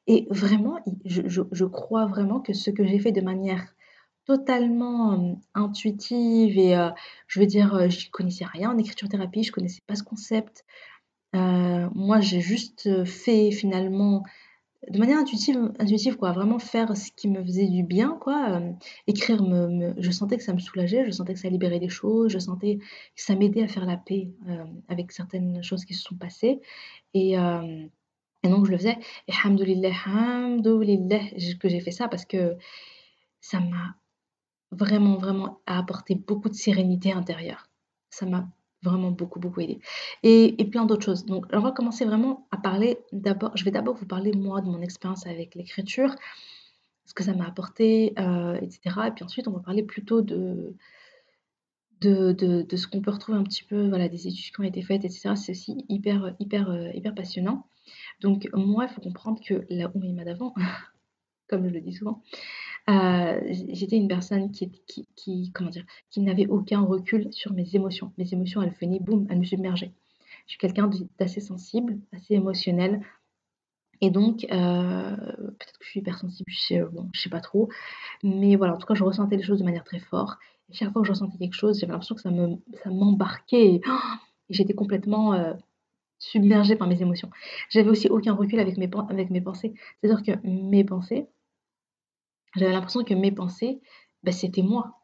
Et 0.07 0.27
vraiment, 0.31 0.79
je, 1.05 1.43
je, 1.53 1.65
crois 1.65 2.07
vraiment 2.07 2.41
que 2.41 2.55
ce 2.55 2.71
que 2.71 2.83
j'ai 2.87 2.99
fait 2.99 3.13
de 3.13 3.21
manière 3.21 3.75
totalement 4.25 5.13
euh, 5.13 5.35
intuitive 5.55 6.59
et 6.59 6.77
euh, 6.77 6.91
je 7.27 7.41
veux 7.41 7.47
dire, 7.47 7.75
euh, 7.75 7.89
je 7.89 8.11
connaissais 8.11 8.47
rien 8.47 8.71
en 8.71 8.79
écriture 8.79 9.09
thérapie, 9.09 9.43
je 9.43 9.53
connaissais 9.53 9.83
pas 9.87 9.97
ce 9.97 10.03
concept, 10.03 10.65
euh, 11.35 11.89
moi, 11.95 12.21
j'ai 12.21 12.41
juste 12.41 13.05
fait 13.05 13.51
finalement 13.51 14.23
de 14.89 14.99
manière 14.99 15.19
intuitive, 15.19 15.73
intuitive 15.79 16.17
quoi, 16.17 16.33
vraiment 16.33 16.59
faire 16.59 16.97
ce 16.97 17.11
qui 17.11 17.29
me 17.29 17.43
faisait 17.43 17.67
du 17.67 17.83
bien, 17.83 18.17
quoi. 18.21 18.61
Euh, 18.61 18.73
écrire, 19.07 19.43
je 19.99 20.11
sentais 20.11 20.37
que 20.37 20.43
ça 20.43 20.55
me 20.55 20.59
soulageait, 20.59 21.05
je 21.05 21.11
sentais 21.11 21.35
que 21.35 21.41
ça 21.41 21.49
libérait 21.49 21.81
des 21.81 21.89
choses, 21.89 22.33
je 22.33 22.39
sentais 22.39 22.79
que 22.79 23.23
ça 23.23 23.35
m'aidait 23.35 23.65
à 23.65 23.69
faire 23.69 23.87
la 23.87 23.97
paix 23.97 24.31
euh, 24.49 24.65
avec 24.89 25.13
certaines 25.13 25.63
choses 25.63 25.85
qui 25.85 25.95
se 25.95 26.03
sont 26.03 26.17
passées. 26.17 26.61
Et, 27.15 27.37
donc, 28.45 28.67
je 28.67 28.71
le 28.71 28.79
faisais. 28.79 28.99
Et 29.27 29.33
hamdoulilah, 29.45 29.93
hamdoulilah, 30.07 31.31
que 31.61 31.69
j'ai 31.69 31.81
fait 31.81 31.91
ça 31.91 32.09
parce 32.09 32.25
que 32.25 32.57
ça 33.41 33.61
m'a 33.61 33.97
vraiment, 34.71 35.17
vraiment 35.17 35.61
apporté 35.67 36.15
beaucoup 36.15 36.49
de 36.49 36.55
sérénité 36.55 37.13
intérieure. 37.13 37.69
Ça 38.11 38.27
m'a 38.27 38.49
vraiment 38.83 39.11
beaucoup, 39.11 39.41
beaucoup 39.41 39.61
aidé. 39.61 39.81
Et, 40.23 40.61
et 40.61 40.65
plein 40.65 40.85
d'autres 40.85 41.05
choses. 41.05 41.25
Donc, 41.25 41.47
on 41.53 41.61
va 41.61 41.73
commencer 41.73 42.05
vraiment 42.05 42.47
à 42.51 42.57
parler 42.57 42.99
d'abord, 43.13 43.57
je 43.57 43.65
vais 43.65 43.71
d'abord 43.71 43.95
vous 43.97 44.07
parler, 44.07 44.33
moi, 44.33 44.61
de 44.61 44.67
mon 44.67 44.81
expérience 44.81 45.27
avec 45.27 45.55
l'écriture, 45.55 46.15
ce 47.05 47.15
que 47.15 47.25
ça 47.25 47.35
m'a 47.35 47.47
apporté, 47.47 48.13
euh, 48.19 48.55
etc. 48.61 48.81
Et 49.09 49.11
puis 49.11 49.25
ensuite, 49.25 49.49
on 49.49 49.53
va 49.53 49.61
parler 49.61 49.83
plutôt 49.83 50.21
de, 50.21 50.77
de, 52.01 52.33
de, 52.33 52.63
de 52.63 52.77
ce 52.77 52.87
qu'on 52.87 53.01
peut 53.01 53.11
retrouver 53.11 53.39
un 53.39 53.45
petit 53.45 53.65
peu, 53.65 53.89
voilà, 53.89 54.09
des 54.09 54.29
études 54.29 54.55
qui 54.55 54.61
ont 54.61 54.65
été 54.65 54.83
faites, 54.83 55.05
etc. 55.05 55.31
C'est 55.35 55.53
aussi 55.53 55.85
hyper, 55.89 56.35
hyper, 56.39 56.71
euh, 56.71 56.91
hyper 56.95 57.15
passionnant. 57.15 57.67
Donc, 58.21 58.49
moi, 58.53 58.85
il 58.85 58.95
faut 58.95 59.01
comprendre 59.01 59.41
que 59.45 59.65
la 59.71 59.91
Oumima 59.95 60.25
d'avant, 60.25 60.55
comme 61.49 61.67
je 61.67 61.73
le 61.73 61.81
dis 61.81 61.95
souvent, 61.95 62.23
euh, 62.89 63.41
j'étais 63.49 63.97
une 63.97 64.09
personne 64.09 64.51
qui, 64.51 65.53
comment 65.55 65.71
dire, 65.71 65.85
qui 66.11 66.21
n'avait 66.21 66.47
aucun 66.47 66.81
recul 66.81 67.29
sur 67.33 67.53
mes 67.53 67.75
émotions. 67.75 68.13
Mes 68.19 68.33
émotions, 68.33 68.63
elles 68.63 68.75
venaient, 68.81 69.01
boum, 69.01 69.27
elles 69.29 69.39
me 69.39 69.45
submergeaient. 69.45 69.93
Je 70.47 70.53
suis 70.53 70.59
quelqu'un 70.59 70.91
d'assez 71.19 71.41
sensible, 71.41 71.99
assez 72.13 72.35
émotionnel. 72.35 73.03
Et 74.01 74.11
donc, 74.11 74.47
euh, 74.51 75.17
peut-être 75.17 75.79
que 75.79 75.85
je 75.85 75.91
suis 75.91 76.01
hypersensible, 76.01 76.51
je 76.51 76.61
sais, 76.61 76.81
bon, 76.93 77.09
je 77.13 77.21
sais 77.21 77.31
pas 77.31 77.41
trop. 77.41 77.69
Mais 78.23 78.57
voilà, 78.57 78.75
en 78.75 78.79
tout 78.79 78.87
cas, 78.87 78.95
je 78.95 79.05
ressentais 79.05 79.37
les 79.37 79.43
choses 79.43 79.59
de 79.59 79.65
manière 79.65 79.85
très 79.85 79.99
forte. 79.99 80.39
Et 80.71 80.75
chaque 80.75 80.93
fois 80.93 81.03
que 81.03 81.07
je 81.07 81.13
ressentais 81.13 81.39
quelque 81.39 81.55
chose, 81.55 81.79
j'avais 81.81 81.93
l'impression 81.93 82.15
que 82.15 82.21
ça 82.21 82.31
me, 82.31 82.57
ça 82.83 82.91
m'embarquait. 82.91 83.75
Et, 83.75 83.81
j'étais 84.51 84.73
complètement 84.75 85.35
euh, 85.35 85.53
submergée 86.19 86.77
par 86.77 86.89
mes 86.89 87.03
émotions. 87.03 87.31
J'avais 87.69 87.91
aussi 87.91 88.09
aucun 88.09 88.33
recul 88.33 88.61
avec 88.61 88.79
mes, 88.79 88.89
avec 89.11 89.31
mes 89.31 89.41
pensées. 89.41 89.75
C'est-à-dire 90.01 90.23
que 90.23 90.47
mes 90.47 90.85
pensées, 90.85 91.29
j'avais 92.59 92.73
l'impression 92.73 93.05
que 93.05 93.15
mes 93.15 93.33
pensées, 93.33 93.81
ben, 94.23 94.33
c'était 94.33 94.63
moi. 94.63 94.98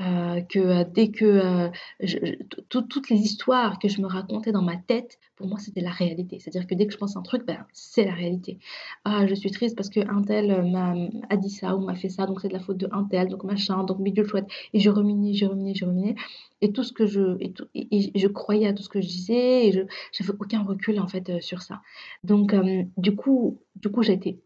Euh, 0.00 0.40
que 0.40 0.58
euh, 0.58 0.84
dès 0.90 1.10
que 1.10 1.24
euh, 1.26 2.36
toutes 2.70 3.10
les 3.10 3.18
histoires 3.18 3.78
que 3.78 3.88
je 3.88 4.00
me 4.00 4.06
racontais 4.06 4.50
dans 4.50 4.62
ma 4.62 4.76
tête, 4.76 5.18
pour 5.36 5.46
moi, 5.46 5.58
c'était 5.58 5.82
la 5.82 5.90
réalité. 5.90 6.38
C'est-à-dire 6.38 6.66
que 6.66 6.74
dès 6.74 6.86
que 6.86 6.92
je 6.92 6.98
pense 6.98 7.16
à 7.16 7.18
un 7.18 7.22
truc, 7.22 7.44
ben, 7.46 7.66
c'est 7.74 8.04
la 8.04 8.14
réalité. 8.14 8.58
Ah, 9.04 9.26
je 9.26 9.34
suis 9.34 9.50
triste 9.50 9.76
parce 9.76 9.90
qu'un 9.90 10.22
tel 10.22 10.70
m'a 10.70 10.94
a 11.28 11.36
dit 11.36 11.50
ça 11.50 11.76
ou 11.76 11.80
m'a 11.84 11.94
fait 11.96 12.08
ça, 12.08 12.26
donc 12.26 12.40
c'est 12.40 12.48
de 12.48 12.54
la 12.54 12.60
faute 12.60 12.78
de 12.78 12.88
un 12.92 13.04
tel, 13.04 13.28
donc 13.28 13.44
machin, 13.44 13.84
donc 13.84 13.98
milieu 13.98 14.24
chouette. 14.24 14.46
Et 14.72 14.80
je 14.80 14.88
ruminais, 14.88 15.34
je 15.34 15.44
ruminais, 15.44 15.74
je 15.74 15.84
ruminais 15.84 16.14
et 16.60 16.72
tout 16.72 16.82
ce 16.82 16.92
que 16.92 17.06
je 17.06 17.36
et, 17.40 17.52
tout, 17.52 17.66
et, 17.74 18.18
je 18.18 18.28
croyais 18.28 18.66
à 18.66 18.72
tout 18.72 18.82
ce 18.82 18.88
que 18.88 19.00
je 19.00 19.06
disais 19.06 19.68
et 19.68 19.72
je 19.72 19.80
j'avais 20.12 20.32
aucun 20.38 20.62
recul 20.62 21.00
en 21.00 21.08
fait 21.08 21.40
sur 21.40 21.62
ça 21.62 21.80
donc 22.24 22.54
du 22.96 23.14
coup 23.16 23.58
du 23.76 23.88
coup 23.88 24.02
j'avais 24.02 24.36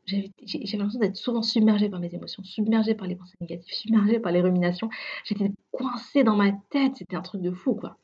l'impression 0.46 1.00
d'être 1.00 1.16
souvent 1.16 1.42
submergée 1.42 1.88
par 1.88 2.00
mes 2.00 2.14
émotions 2.14 2.44
submergée 2.44 2.94
par 2.94 3.08
les 3.08 3.16
pensées 3.16 3.36
négatives 3.40 3.74
submergée 3.74 4.20
par 4.20 4.32
les 4.32 4.40
ruminations 4.40 4.90
j'étais 5.24 5.43
coincée 5.72 6.24
dans 6.24 6.36
ma 6.36 6.52
tête 6.70 6.96
c'était 6.96 7.16
un 7.16 7.22
truc 7.22 7.42
de 7.42 7.50
fou 7.50 7.74
quoi 7.74 7.98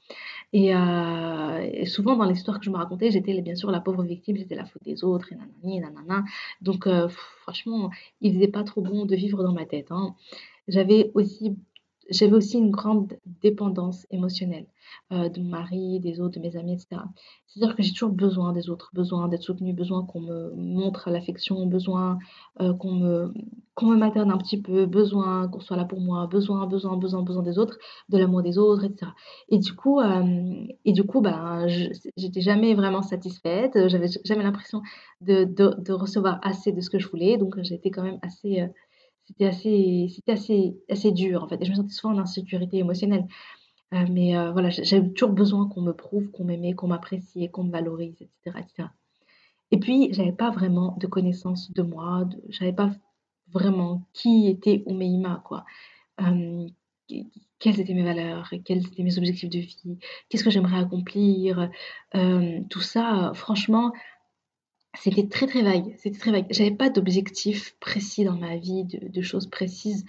et, 0.52 0.74
euh, 0.74 1.70
et 1.72 1.86
souvent 1.86 2.16
dans 2.16 2.24
l'histoire 2.24 2.58
que 2.58 2.64
je 2.64 2.70
me 2.70 2.76
racontais 2.76 3.10
j'étais 3.10 3.40
bien 3.42 3.54
sûr 3.54 3.70
la 3.70 3.80
pauvre 3.80 4.02
victime 4.02 4.36
j'étais 4.36 4.56
la 4.56 4.64
faute 4.64 4.82
des 4.84 5.04
autres 5.04 5.32
et 5.32 5.36
nanani 5.36 5.78
et 5.78 5.80
nanana 5.80 6.24
donc 6.60 6.88
franchement 7.08 7.90
il 8.20 8.34
faisait 8.34 8.48
pas 8.48 8.64
trop 8.64 8.80
bon 8.82 9.04
de 9.06 9.14
vivre 9.16 9.42
dans 9.42 9.52
ma 9.52 9.66
tête 9.66 9.88
hein. 9.90 10.14
j'avais 10.68 11.10
aussi 11.14 11.56
j'avais 12.10 12.32
aussi 12.32 12.58
une 12.58 12.70
grande 12.70 13.18
dépendance 13.40 14.06
émotionnelle 14.10 14.66
euh, 15.12 15.28
de 15.28 15.40
mon 15.40 15.50
mari, 15.50 16.00
des 16.00 16.20
autres, 16.20 16.38
de 16.38 16.40
mes 16.40 16.56
amis, 16.56 16.72
etc. 16.72 17.02
C'est-à-dire 17.46 17.76
que 17.76 17.82
j'ai 17.82 17.92
toujours 17.92 18.10
besoin 18.10 18.52
des 18.52 18.70
autres, 18.70 18.90
besoin 18.92 19.28
d'être 19.28 19.42
soutenue, 19.42 19.72
besoin 19.72 20.04
qu'on 20.04 20.20
me 20.20 20.52
montre 20.56 21.10
l'affection, 21.10 21.66
besoin 21.66 22.18
euh, 22.60 22.74
qu'on 22.74 22.92
me, 22.92 23.32
qu'on 23.74 23.86
me 23.86 23.96
materne 23.96 24.30
un 24.30 24.38
petit 24.38 24.60
peu, 24.60 24.86
besoin 24.86 25.48
qu'on 25.48 25.60
soit 25.60 25.76
là 25.76 25.84
pour 25.84 26.00
moi, 26.00 26.26
besoin, 26.26 26.66
besoin, 26.66 26.96
besoin, 26.96 27.22
besoin 27.22 27.42
des 27.42 27.58
autres, 27.58 27.78
de 28.08 28.18
l'amour 28.18 28.42
des 28.42 28.58
autres, 28.58 28.84
etc. 28.84 29.12
Et 29.48 29.58
du 29.58 29.74
coup, 29.74 30.00
euh, 30.00 30.66
et 30.84 30.92
du 30.92 31.04
coup 31.04 31.20
ben, 31.20 31.66
j'étais 32.16 32.40
jamais 32.40 32.74
vraiment 32.74 33.02
satisfaite, 33.02 33.88
j'avais 33.88 34.08
jamais 34.24 34.42
l'impression 34.42 34.82
de, 35.20 35.44
de, 35.44 35.74
de, 35.78 35.92
recevoir 35.92 36.40
assez 36.42 36.72
de 36.72 36.80
ce 36.80 36.90
que 36.90 36.98
je 36.98 37.08
voulais, 37.08 37.36
donc 37.36 37.60
j'étais 37.62 37.90
quand 37.90 38.02
même 38.02 38.18
assez 38.22 38.68
c'était 39.30 39.46
assez, 39.46 40.08
c'était 40.14 40.32
assez, 40.32 40.76
assez 40.88 41.12
dur 41.12 41.44
en 41.44 41.48
fait. 41.48 41.60
Et 41.60 41.64
je 41.64 41.70
me 41.70 41.76
sentais 41.76 41.92
souvent 41.92 42.14
en 42.14 42.18
insécurité 42.18 42.78
émotionnelle. 42.78 43.26
Euh, 43.92 44.04
mais 44.10 44.36
euh, 44.36 44.52
voilà, 44.52 44.70
j'avais 44.70 45.08
toujours 45.10 45.34
besoin 45.34 45.68
qu'on 45.68 45.82
me 45.82 45.92
prouve, 45.92 46.30
qu'on 46.30 46.44
m'aimait, 46.44 46.74
qu'on 46.74 46.88
m'appréciait, 46.88 47.48
qu'on 47.48 47.64
me 47.64 47.72
valorise, 47.72 48.14
etc., 48.20 48.58
etc. 48.58 48.88
Et 49.72 49.78
puis, 49.78 50.12
j'avais 50.12 50.32
pas 50.32 50.50
vraiment 50.50 50.96
de 50.98 51.06
connaissance 51.06 51.72
de 51.72 51.82
moi, 51.82 52.24
de, 52.24 52.40
j'avais 52.48 52.72
pas 52.72 52.90
vraiment 53.52 54.02
qui 54.12 54.48
était 54.48 54.82
Oumeima, 54.86 55.42
quoi. 55.44 55.64
Euh, 56.20 56.68
quelles 57.58 57.80
étaient 57.80 57.94
mes 57.94 58.04
valeurs, 58.04 58.52
quels 58.64 58.86
étaient 58.86 59.02
mes 59.02 59.18
objectifs 59.18 59.50
de 59.50 59.58
vie, 59.58 59.98
qu'est-ce 60.28 60.44
que 60.44 60.50
j'aimerais 60.50 60.78
accomplir, 60.78 61.68
tout 62.70 62.80
ça, 62.80 63.32
franchement, 63.34 63.92
c'était 64.98 65.28
très 65.28 65.46
très 65.46 65.62
vague, 65.62 65.94
c'était 65.98 66.18
très 66.18 66.32
vague. 66.32 66.46
J'avais 66.50 66.70
pas 66.72 66.90
d'objectif 66.90 67.76
précis 67.80 68.24
dans 68.24 68.36
ma 68.36 68.56
vie, 68.56 68.84
de, 68.84 69.22
choses 69.22 69.46
précises. 69.48 70.04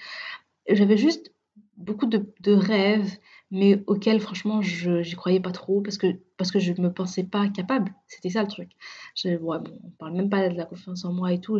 J'avais 0.69 0.97
juste 0.97 1.33
beaucoup 1.77 2.05
de, 2.07 2.25
rêves, 2.51 3.17
mais 3.51 3.83
auxquels 3.88 4.19
franchement 4.19 4.61
je 4.61 5.01
j'y 5.01 5.15
croyais 5.15 5.39
pas 5.39 5.51
trop 5.51 5.81
parce 5.81 5.97
que 5.97 6.07
parce 6.38 6.51
que 6.51 6.59
je 6.59 6.73
me 6.73 6.91
pensais 6.91 7.23
pas 7.23 7.47
capable. 7.50 7.93
C'était 8.07 8.29
ça 8.29 8.41
le 8.41 8.47
truc. 8.47 8.71
Je, 9.15 9.29
ouais, 9.29 9.59
bon, 9.59 9.79
on 9.83 9.89
parle 9.91 10.13
même 10.13 10.29
pas 10.29 10.50
de 10.50 10.55
la 10.55 10.65
confiance 10.65 11.05
en 11.05 11.13
moi 11.13 11.31
et 11.33 11.39
tout. 11.39 11.59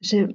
je, 0.00 0.26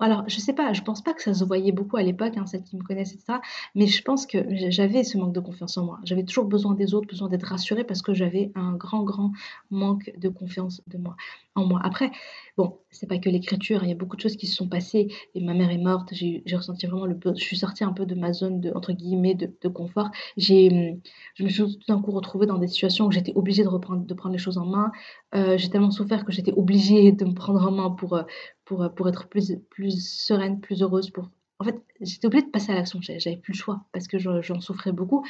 alors, 0.00 0.24
je 0.26 0.38
sais 0.38 0.52
pas, 0.52 0.72
je 0.72 0.82
pense 0.82 1.02
pas 1.02 1.14
que 1.14 1.22
ça 1.22 1.32
se 1.32 1.44
voyait 1.44 1.72
beaucoup 1.72 1.96
à 1.96 2.02
l'époque, 2.02 2.36
hein, 2.36 2.46
celles 2.46 2.62
qui 2.62 2.76
me 2.76 2.82
connaissent, 2.82 3.14
etc. 3.14 3.38
Mais 3.74 3.86
je 3.86 4.02
pense 4.02 4.26
que 4.26 4.38
j'avais 4.68 5.02
ce 5.02 5.16
manque 5.16 5.32
de 5.32 5.40
confiance 5.40 5.78
en 5.78 5.84
moi. 5.84 5.98
J'avais 6.04 6.24
toujours 6.24 6.44
besoin 6.44 6.74
des 6.74 6.94
autres, 6.94 7.08
besoin 7.08 7.28
d'être 7.28 7.44
rassurée 7.44 7.84
parce 7.84 8.02
que 8.02 8.12
j'avais 8.12 8.52
un 8.54 8.74
grand, 8.74 9.02
grand 9.02 9.32
manque 9.70 10.12
de 10.18 10.28
confiance 10.28 10.82
de 10.88 10.98
moi, 10.98 11.16
en 11.54 11.64
moi. 11.66 11.80
Après, 11.82 12.10
bon, 12.58 12.78
c'est 12.90 13.08
pas 13.08 13.18
que 13.18 13.30
l'écriture, 13.30 13.82
il 13.82 13.88
y 13.88 13.92
a 13.92 13.94
beaucoup 13.94 14.16
de 14.16 14.20
choses 14.20 14.36
qui 14.36 14.46
se 14.46 14.56
sont 14.56 14.68
passées. 14.68 15.08
Et 15.34 15.42
ma 15.42 15.54
mère 15.54 15.70
est 15.70 15.78
morte, 15.78 16.10
j'ai 16.12 16.42
ressenti 16.52 16.86
vraiment 16.86 17.06
le. 17.06 17.18
Je 17.24 17.42
suis 17.42 17.56
sortie 17.56 17.84
un 17.84 17.92
peu 17.92 18.04
de 18.04 18.14
ma 18.14 18.32
zone 18.32 18.60
de, 18.60 18.72
entre 18.74 18.92
guillemets, 18.92 19.34
de, 19.34 19.68
confort. 19.68 20.10
J'ai, 20.36 21.00
je 21.34 21.44
me 21.44 21.48
suis 21.48 21.62
tout 21.62 21.86
d'un 21.88 22.02
coup 22.02 22.10
retrouvée 22.10 22.46
dans 22.46 22.58
des 22.58 22.66
situations 22.66 23.06
où 23.06 23.10
j'étais 23.10 23.32
obligée 23.34 23.62
de, 23.62 23.68
reprendre, 23.68 24.04
de 24.04 24.14
prendre 24.14 24.32
les 24.32 24.38
choses 24.38 24.58
en 24.58 24.66
main. 24.66 24.92
Euh, 25.34 25.56
j'ai 25.56 25.70
tellement 25.70 25.90
souffert 25.90 26.24
que 26.24 26.32
j'étais 26.32 26.52
obligée 26.52 27.12
de 27.12 27.24
me 27.24 27.34
prendre 27.34 27.64
en 27.66 27.70
main 27.70 27.90
pour, 27.90 28.14
euh, 28.14 28.22
pour, 28.70 28.84
euh, 28.84 28.88
pour 28.88 29.08
être 29.08 29.26
plus, 29.26 29.56
plus 29.68 30.00
sereine, 30.00 30.60
plus 30.60 30.80
heureuse. 30.82 31.10
Pour... 31.10 31.28
En 31.58 31.64
fait, 31.64 31.82
j'étais 32.00 32.26
obligée 32.26 32.46
de 32.46 32.50
passer 32.50 32.70
à 32.70 32.76
l'action. 32.76 33.00
J'avais 33.02 33.36
plus 33.36 33.52
le 33.52 33.58
choix 33.58 33.84
parce 33.92 34.06
que 34.06 34.16
j'en 34.18 34.60
souffrais 34.60 34.92
beaucoup. 34.92 35.26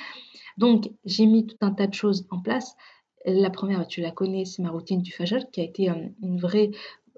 Donc, 0.59 0.91
j'ai 1.07 1.25
mis 1.25 1.47
tout 1.47 1.57
un 1.63 1.73
tas 1.73 1.87
de 1.87 1.95
choses 1.95 2.27
en 2.31 2.41
place. 2.41 2.77
La 3.25 3.49
première, 3.49 3.87
tu 3.87 4.03
la 4.03 4.11
connais, 4.11 4.45
c'est 4.45 4.63
ma 4.63 4.71
routine 4.71 5.01
du 5.01 5.11
Fajr 5.11 5.51
qui 5.51 5.61
a 5.63 5.65
été 5.65 5.91
une 6.23 6.39
vraie 6.39 6.71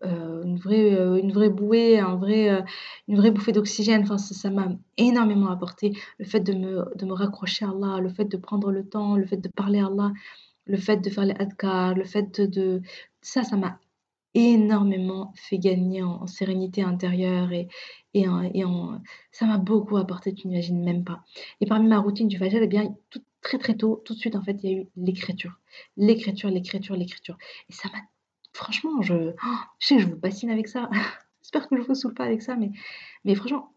une, 0.04 0.56
vraie, 0.56 0.90
une 1.20 1.30
vraie 1.30 1.48
bouée, 1.48 2.00
un 2.00 2.16
vrai, 2.16 2.64
une 3.06 3.16
vraie 3.16 3.30
bouffée 3.30 3.52
d'oxygène. 3.52 4.02
Enfin, 4.02 4.18
ça 4.18 4.50
m'a 4.50 4.68
énormément 4.96 5.48
apporté. 5.48 5.92
Le 6.18 6.24
fait 6.24 6.40
de 6.40 6.54
me, 6.54 6.84
de 6.96 7.06
me 7.06 7.12
raccrocher 7.12 7.64
à 7.64 7.70
Allah, 7.70 8.00
le 8.00 8.08
fait 8.08 8.24
de 8.24 8.36
prendre 8.36 8.72
le 8.72 8.84
temps, 8.88 9.16
le 9.16 9.26
fait 9.26 9.36
de 9.36 9.48
parler 9.48 9.78
à 9.78 9.86
Allah, 9.86 10.12
le 10.66 10.76
fait 10.76 10.96
de 10.96 11.10
faire 11.10 11.24
les 11.24 11.34
adkar, 11.34 11.94
le 11.94 12.04
fait 12.04 12.40
de... 12.40 12.82
Ça, 13.20 13.44
ça 13.44 13.56
m'a 13.56 13.78
énormément 14.34 15.32
fait 15.36 15.58
gagner 15.58 16.02
en, 16.02 16.26
sérénité 16.26 16.82
intérieure 16.82 17.52
et, 17.52 17.68
et, 18.14 18.26
et 18.54 18.64
en, 18.64 19.00
ça 19.30 19.46
m'a 19.46 19.58
beaucoup 19.58 19.96
apporté, 19.96 20.34
tu 20.34 20.48
n'imagines 20.48 20.82
même 20.82 21.04
pas. 21.04 21.24
Et 21.60 21.66
parmi 21.66 21.88
ma 21.88 21.98
routine 21.98 22.28
du 22.28 22.38
Fajr, 22.38 22.62
eh 22.62 22.66
bien, 22.66 22.94
tout, 23.10 23.22
très 23.42 23.58
très 23.58 23.76
tôt, 23.76 24.02
tout 24.04 24.14
de 24.14 24.18
suite, 24.18 24.36
en 24.36 24.42
fait, 24.42 24.58
il 24.62 24.70
y 24.70 24.74
a 24.74 24.78
eu 24.78 24.88
l'écriture. 24.96 25.58
L'écriture, 25.96 26.50
l'écriture, 26.50 26.96
l'écriture. 26.96 27.36
Et 27.68 27.72
ça 27.72 27.88
m'a, 27.92 27.98
franchement, 28.52 29.02
je, 29.02 29.14
oh, 29.14 29.56
je 29.78 29.86
sais 29.86 29.96
que 29.96 30.02
je 30.02 30.08
vous 30.08 30.16
bassine 30.16 30.50
avec 30.50 30.68
ça. 30.68 30.88
J'espère 31.42 31.68
que 31.68 31.76
je 31.76 31.82
vous 31.82 31.94
saoule 31.94 32.14
pas 32.14 32.24
avec 32.24 32.42
ça, 32.42 32.56
mais, 32.56 32.70
mais 33.24 33.34
franchement, 33.34 33.72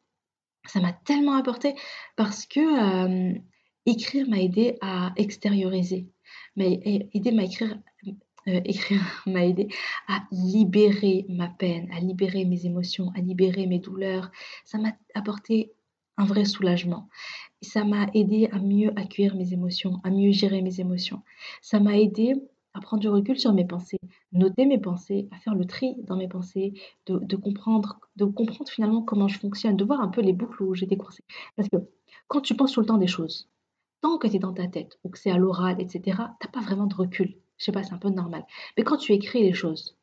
ça 0.66 0.80
m'a 0.80 0.94
tellement 0.94 1.34
apporté 1.34 1.76
parce 2.16 2.46
que 2.46 2.60
euh, 2.60 3.38
écrire 3.86 4.28
m'a 4.30 4.40
aidé 4.40 4.78
à 4.82 5.14
extérioriser 5.16 6.08
m'a 6.56 6.66
aidé 6.66 7.38
à 7.38 7.44
écrire, 7.44 7.78
euh, 8.48 8.62
écrire 8.66 9.02
m'a 9.26 9.46
aidé 9.46 9.68
à 10.08 10.24
libérer 10.32 11.26
ma 11.30 11.48
peine, 11.48 11.90
à 11.92 12.00
libérer 12.00 12.46
mes 12.46 12.66
émotions, 12.66 13.12
à 13.16 13.22
libérer 13.22 13.68
mes 13.68 13.80
douleurs. 13.80 14.32
Ça 14.66 14.78
m'a 14.78 14.94
apporté 15.14 15.74
un 16.18 16.26
vrai 16.26 16.46
soulagement. 16.46 17.10
Ça 17.62 17.84
m'a 17.84 18.08
aidé 18.14 18.48
à 18.52 18.60
mieux 18.60 18.92
accueillir 18.96 19.36
mes 19.36 19.54
émotions, 19.54 20.00
à 20.04 20.10
mieux 20.10 20.32
gérer 20.32 20.62
mes 20.62 20.80
émotions. 20.80 21.22
Ça 21.62 21.80
m'a 21.80 21.98
aidé 21.98 22.36
à 22.74 22.82
prendre 22.82 23.02
du 23.02 23.08
recul 23.08 23.40
sur 23.40 23.54
mes 23.54 23.66
pensées, 23.66 24.00
noter 24.34 24.66
mes 24.66 24.78
pensées, 24.78 25.30
à 25.32 25.40
faire 25.40 25.56
le 25.56 25.66
tri 25.66 25.96
dans 26.04 26.18
mes 26.18 26.28
pensées, 26.28 26.74
de, 27.08 27.36
comprendre, 27.38 28.00
de 28.18 28.26
comprendre 28.26 28.70
finalement 28.70 29.02
comment 29.02 29.30
je 29.30 29.40
fonctionne, 29.40 29.78
de 29.78 29.86
voir 29.86 30.02
un 30.02 30.10
peu 30.10 30.22
les 30.22 30.34
boucles 30.34 30.62
où 30.62 30.76
j'étais 30.76 30.98
coincée. 30.98 31.24
Parce 31.56 31.70
que 31.70 31.78
quand 32.28 32.42
tu 32.42 32.56
penses 32.56 32.74
tout 32.74 32.82
le 32.82 32.86
temps 32.86 32.98
des 32.98 33.08
choses, 33.08 33.50
tant 34.02 34.18
que 34.18 34.28
tu 34.28 34.36
es 34.36 34.40
dans 34.40 34.54
ta 34.54 34.68
tête 34.68 35.00
ou 35.04 35.10
que 35.10 35.18
c'est 35.18 35.32
à 35.32 35.38
l'oral, 35.38 35.80
etc., 35.80 36.02
tu 36.04 36.12
n'as 36.48 36.52
pas 36.52 36.62
vraiment 36.62 36.88
de 36.88 36.96
recul. 36.96 37.38
Je 37.58 37.66
sais 37.66 37.72
pas, 37.72 37.84
c'est 37.84 37.94
un 37.94 37.98
peu 37.98 38.10
normal. 38.10 38.46
Mais 38.78 38.84
quand 38.84 38.98
tu 38.98 39.14
écris 39.14 39.44
les 39.44 39.54
choses, 39.54 39.96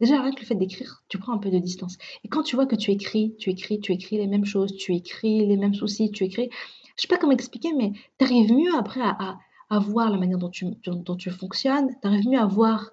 déjà 0.00 0.20
rien 0.20 0.32
que 0.32 0.40
le 0.40 0.46
fait 0.46 0.54
d'écrire, 0.54 1.02
tu 1.08 1.18
prends 1.18 1.32
un 1.32 1.38
peu 1.38 1.50
de 1.50 1.58
distance. 1.58 1.96
Et 2.24 2.28
quand 2.28 2.42
tu 2.42 2.56
vois 2.56 2.66
que 2.66 2.76
tu 2.76 2.90
écris, 2.90 3.34
tu 3.38 3.50
écris, 3.50 3.80
tu 3.80 3.92
écris 3.92 4.18
les 4.18 4.26
mêmes 4.26 4.44
choses, 4.44 4.76
tu 4.76 4.94
écris 4.94 5.46
les 5.46 5.56
mêmes 5.56 5.74
soucis, 5.74 6.10
tu 6.10 6.24
écris, 6.24 6.50
je 6.96 7.02
sais 7.02 7.08
pas 7.08 7.18
comment 7.18 7.32
expliquer, 7.32 7.72
mais 7.72 7.92
tu 8.18 8.24
arrives 8.24 8.52
mieux 8.52 8.74
après 8.76 9.00
à, 9.02 9.38
voir 9.80 10.10
la 10.10 10.16
manière 10.16 10.38
dont 10.38 10.48
tu, 10.48 10.66
dont 10.86 11.16
tu 11.16 11.30
fonctionnes, 11.30 11.90
tu 12.00 12.08
arrives 12.08 12.28
mieux 12.28 12.40
à 12.40 12.46
voir 12.46 12.90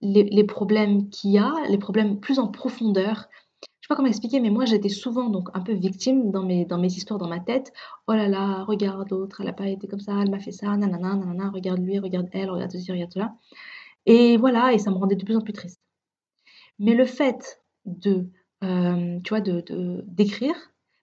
les, 0.00 0.24
les 0.24 0.44
problèmes 0.44 1.08
qu'il 1.10 1.32
y 1.32 1.38
a, 1.38 1.52
les 1.68 1.78
problèmes 1.78 2.20
plus 2.20 2.38
en 2.38 2.48
profondeur, 2.48 3.28
pas 3.88 3.96
comment 3.96 4.08
expliquer, 4.08 4.40
mais 4.40 4.50
moi 4.50 4.66
j'étais 4.66 4.90
souvent 4.90 5.30
donc 5.30 5.48
un 5.54 5.60
peu 5.60 5.72
victime 5.72 6.30
dans 6.30 6.44
mes, 6.44 6.64
dans 6.66 6.78
mes 6.78 6.88
histoires 6.88 7.18
dans 7.18 7.28
ma 7.28 7.40
tête. 7.40 7.72
Oh 8.06 8.12
là 8.12 8.28
là, 8.28 8.64
regarde 8.64 9.10
l'autre, 9.10 9.40
elle 9.40 9.46
n'a 9.46 9.52
pas 9.54 9.68
été 9.68 9.88
comme 9.88 10.00
ça, 10.00 10.12
elle 10.22 10.30
m'a 10.30 10.40
fait 10.40 10.52
ça, 10.52 10.76
nanana, 10.76 11.16
nanana, 11.16 11.50
regarde 11.50 11.80
lui, 11.80 11.98
regarde 11.98 12.28
elle, 12.32 12.50
regarde 12.50 12.70
ceci, 12.70 12.92
regarde 12.92 13.12
cela. 13.12 13.34
Et 14.06 14.36
voilà, 14.36 14.72
et 14.74 14.78
ça 14.78 14.90
me 14.90 14.96
rendait 14.96 15.16
de 15.16 15.24
plus 15.24 15.36
en 15.36 15.40
plus 15.40 15.52
triste. 15.54 15.80
Mais 16.78 16.94
le 16.94 17.06
fait 17.06 17.62
de, 17.86 18.28
euh, 18.64 19.20
tu 19.24 19.30
vois, 19.30 19.40
de, 19.40 20.04
d'écrire, 20.06 20.54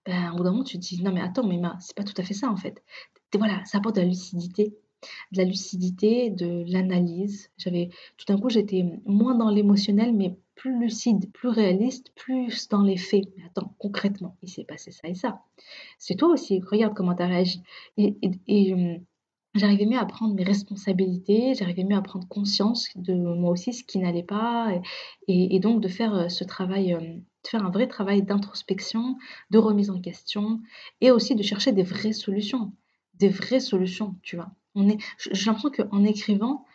ben, 0.06 0.32
au 0.34 0.38
bout 0.38 0.44
d'un 0.44 0.52
moment, 0.52 0.64
tu 0.64 0.78
te 0.80 0.84
dis, 0.86 1.02
non 1.04 1.12
mais 1.12 1.22
attends, 1.22 1.48
mais 1.48 1.60
c'est 1.80 1.96
pas 1.96 2.04
tout 2.04 2.14
à 2.18 2.24
fait 2.24 2.34
ça 2.36 2.50
en 2.50 2.58
fait. 2.58 2.84
Et 3.34 3.38
voilà, 3.38 3.64
ça 3.66 3.80
apporte 3.80 3.96
de 3.98 4.02
la 4.02 4.08
lucidité, 4.08 4.78
de 5.32 5.38
la 5.38 5.44
lucidité, 5.44 6.30
de 6.30 6.64
l'analyse. 6.68 7.50
J'avais, 7.58 7.90
tout 8.18 8.26
d'un 8.28 8.40
coup, 8.40 8.50
j'étais 8.50 8.86
moins 9.06 9.36
dans 9.36 9.50
l'émotionnel, 9.50 10.14
mais 10.14 10.38
plus 10.56 10.80
lucide, 10.80 11.32
plus 11.32 11.50
réaliste, 11.50 12.12
plus 12.16 12.70
dans 12.70 12.82
les 12.82 12.98
faits. 12.98 13.26
Mais 13.38 13.44
attends, 13.46 13.76
concrètement, 13.78 14.38
il 14.42 14.50
s'est 14.50 14.64
passé 14.64 14.92
ça 14.92 15.08
et 15.08 15.14
ça. 15.14 15.42
C'est 16.00 16.16
toi 16.16 16.30
aussi, 16.30 16.62
regarde 16.62 16.94
comment 16.94 17.14
tu 17.16 17.24
as 17.24 17.28
réagi. 17.28 17.62
Et, 17.98 18.18
euh, 18.74 18.98
j'arrivais 19.54 19.86
mieux 19.86 20.00
à 20.00 20.06
prendre 20.06 20.34
mes 20.36 20.44
responsabilités, 20.44 21.56
j'arrivais 21.56 21.84
mieux 21.84 21.96
à 21.96 22.02
prendre 22.02 22.28
conscience 22.28 22.90
de 22.96 23.14
moi 23.14 23.52
aussi 23.52 23.74
ce 23.74 23.84
qui 23.84 24.00
n'allait 24.00 24.24
pas, 24.24 24.72
et, 25.28 25.60
donc 25.60 25.82
de 25.82 25.88
faire 25.88 26.14
euh, 26.14 26.30
ce 26.30 26.44
travail, 26.44 26.94
euh, 26.94 27.00
de 27.00 27.48
faire 27.48 27.66
un 27.66 27.72
vrai 27.72 27.88
travail 27.88 28.24
d'introspection, 28.24 29.18
de 29.52 29.58
remise 29.58 29.90
en 29.90 30.00
question, 30.02 30.62
et 31.02 31.12
aussi 31.12 31.36
de 31.36 31.44
chercher 31.44 31.72
des 31.72 31.84
vraies 31.84 32.14
solutions, 32.14 32.74
des 33.16 33.30
vraies 33.30 33.60
solutions, 33.60 34.16
tu 34.24 34.36
vois. 34.36 34.52
On 34.76 34.90
est, 34.90 34.98
j'ai 35.18 35.46
l'impression 35.46 35.72
qu'en 35.72 36.04
écrivant, 36.04 36.66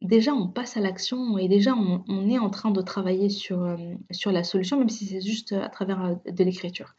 déjà 0.00 0.32
on 0.34 0.48
passe 0.48 0.76
à 0.76 0.80
l'action 0.80 1.38
et 1.38 1.48
déjà 1.48 1.74
on, 1.74 2.28
est 2.28 2.38
en 2.38 2.50
train 2.50 2.70
de 2.70 2.80
travailler 2.82 3.28
sur, 3.28 3.62
euh, 3.62 3.76
sur 4.10 4.32
la 4.32 4.44
solution, 4.44 4.78
même 4.78 4.88
si 4.88 5.06
c'est 5.06 5.20
juste 5.20 5.52
à 5.52 5.68
travers 5.68 6.04
euh, 6.04 6.14
de 6.30 6.44
l'écriture. 6.44 6.94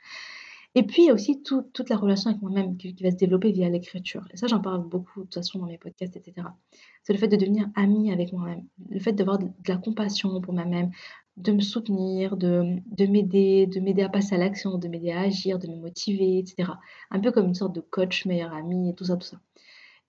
Et 0.76 0.84
puis 0.84 1.04
il 1.04 1.06
y 1.06 1.10
a 1.12 1.14
aussi 1.14 1.44
toute 1.44 1.88
la 1.90 1.96
relation 1.96 2.32
avec 2.32 2.42
moi-même 2.42 2.78
qui, 2.78 2.96
va 3.04 3.12
se 3.12 3.16
développer 3.16 3.52
via 3.52 3.70
l'écriture. 3.70 4.28
Et 4.34 4.38
ça, 4.38 4.48
j'en 4.48 4.60
parle 4.60 4.84
beaucoup 4.88 5.20
de 5.20 5.26
toute 5.26 5.36
façon 5.36 5.60
dans 5.60 5.68
mes 5.68 5.78
podcasts, 5.78 6.16
etc. 6.16 6.48
C'est 7.04 7.14
le 7.14 7.20
fait 7.20 7.28
de 7.28 7.36
devenir 7.36 7.68
amie 7.76 8.12
avec 8.12 8.34
moi-même, 8.34 8.66
le 8.90 9.00
fait 9.00 9.14
d'avoir 9.14 9.38
de, 9.38 9.50
la 9.68 9.78
compassion 9.78 10.42
pour 10.42 10.54
moi-même, 10.54 10.90
de 11.38 11.52
me 11.52 11.60
soutenir, 11.60 12.38
de, 12.38 12.78
de 12.88 13.06
m'aider, 13.06 13.68
de 13.68 13.80
m'aider 13.82 14.02
à 14.02 14.10
passer 14.10 14.34
à 14.34 14.40
l'action, 14.40 14.80
de 14.80 14.88
m'aider 14.88 15.12
à 15.12 15.22
agir, 15.22 15.60
de 15.60 15.68
me 15.68 15.76
motiver, 15.76 16.40
etc. 16.40 16.72
Un 17.12 17.20
peu 17.20 17.32
comme 17.32 17.46
une 17.46 17.56
sorte 17.56 17.76
de 17.76 17.82
coach, 17.82 18.26
meilleur 18.26 18.54
ami, 18.54 18.90
et 18.90 18.96
tout 18.96 19.06
ça, 19.06 19.16
tout 19.16 19.28
ça. 19.28 19.38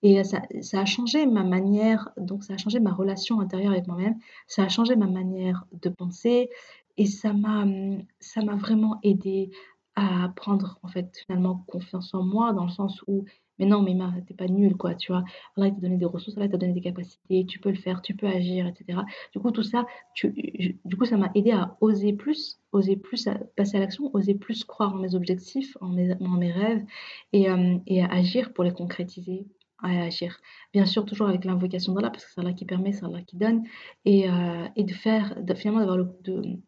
Et 0.04 0.22
ça, 0.22 0.42
ça, 0.60 0.82
a 0.82 0.84
changé 0.84 1.24
ma 1.24 1.44
manière, 1.44 2.10
donc 2.18 2.44
ça 2.44 2.54
a 2.54 2.56
changé 2.58 2.78
ma 2.78 2.92
relation 2.92 3.40
intérieure 3.40 3.72
avec 3.72 3.86
moi-même, 3.86 4.16
ça 4.46 4.62
a 4.62 4.68
changé 4.68 4.96
ma 4.96 5.06
manière 5.06 5.64
de 5.72 5.88
penser 5.88 6.50
et 6.98 7.06
ça 7.06 7.32
m'a, 7.32 7.64
m'a 7.64 8.56
vraiment 8.56 9.00
aidé 9.02 9.50
à 9.96 10.30
prendre 10.36 10.78
en 10.82 10.88
fait 10.88 11.16
finalement 11.26 11.64
confiance 11.66 12.12
en 12.12 12.22
moi 12.22 12.52
dans 12.52 12.64
le 12.64 12.70
sens 12.70 13.02
où 13.06 13.24
mais 13.58 13.66
non, 13.66 13.82
mais 13.82 13.94
tu 14.20 14.24
t'es 14.26 14.34
pas 14.34 14.48
nul, 14.48 14.76
quoi, 14.76 14.94
tu 14.94 15.12
vois. 15.12 15.24
Allah 15.56 15.70
t'a 15.70 15.80
donné 15.80 15.96
des 15.96 16.04
ressources, 16.04 16.36
Allah 16.36 16.48
t'a 16.48 16.56
donné 16.56 16.72
des 16.72 16.80
capacités, 16.80 17.46
tu 17.46 17.60
peux 17.60 17.70
le 17.70 17.76
faire, 17.76 18.02
tu 18.02 18.14
peux 18.16 18.26
agir, 18.26 18.66
etc. 18.66 18.98
Du 19.32 19.38
coup, 19.38 19.50
tout 19.52 19.62
ça, 19.62 19.86
du 20.20 20.96
coup, 20.98 21.04
ça 21.04 21.16
m'a 21.16 21.30
aidé 21.34 21.52
à 21.52 21.76
oser 21.80 22.12
plus, 22.12 22.60
oser 22.72 22.96
plus 22.96 23.28
passer 23.56 23.76
à 23.76 23.80
l'action, 23.80 24.10
oser 24.12 24.34
plus 24.34 24.64
croire 24.64 24.94
en 24.94 24.98
mes 24.98 25.14
objectifs, 25.14 25.76
en 25.80 25.88
mes, 25.88 26.14
en 26.20 26.36
mes 26.36 26.50
rêves 26.50 26.84
et, 27.32 27.48
euh, 27.48 27.78
et 27.86 28.02
à 28.02 28.12
agir 28.12 28.52
pour 28.52 28.64
les 28.64 28.72
concrétiser, 28.72 29.46
à 29.82 30.04
agir. 30.04 30.38
Bien 30.72 30.86
sûr, 30.86 31.04
toujours 31.04 31.28
avec 31.28 31.44
l'invocation 31.44 31.92
d'Allah, 31.92 32.10
parce 32.10 32.24
que 32.24 32.30
c'est 32.32 32.40
Allah 32.40 32.52
qui 32.52 32.64
permet, 32.64 32.92
c'est 32.92 33.04
Allah 33.04 33.22
qui 33.22 33.36
donne, 33.36 33.64
et, 34.04 34.28
euh, 34.30 34.66
et 34.76 34.84
de 34.84 34.92
faire, 34.92 35.36
finalement, 35.56 35.80
d'avoir 35.80 35.98
le, 35.98 36.08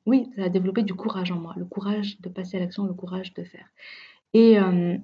oui, 0.06 0.28
ça 0.36 0.44
a 0.44 0.48
développé 0.48 0.82
du 0.82 0.94
courage 0.94 1.32
en 1.32 1.40
moi, 1.40 1.54
le 1.56 1.64
courage 1.64 2.20
de 2.20 2.28
passer 2.28 2.56
à 2.56 2.60
l'action, 2.60 2.84
le 2.84 2.94
courage 2.94 3.32
de 3.34 3.44
faire. 3.44 3.68
Et, 4.34 4.58
euh, 4.58 4.96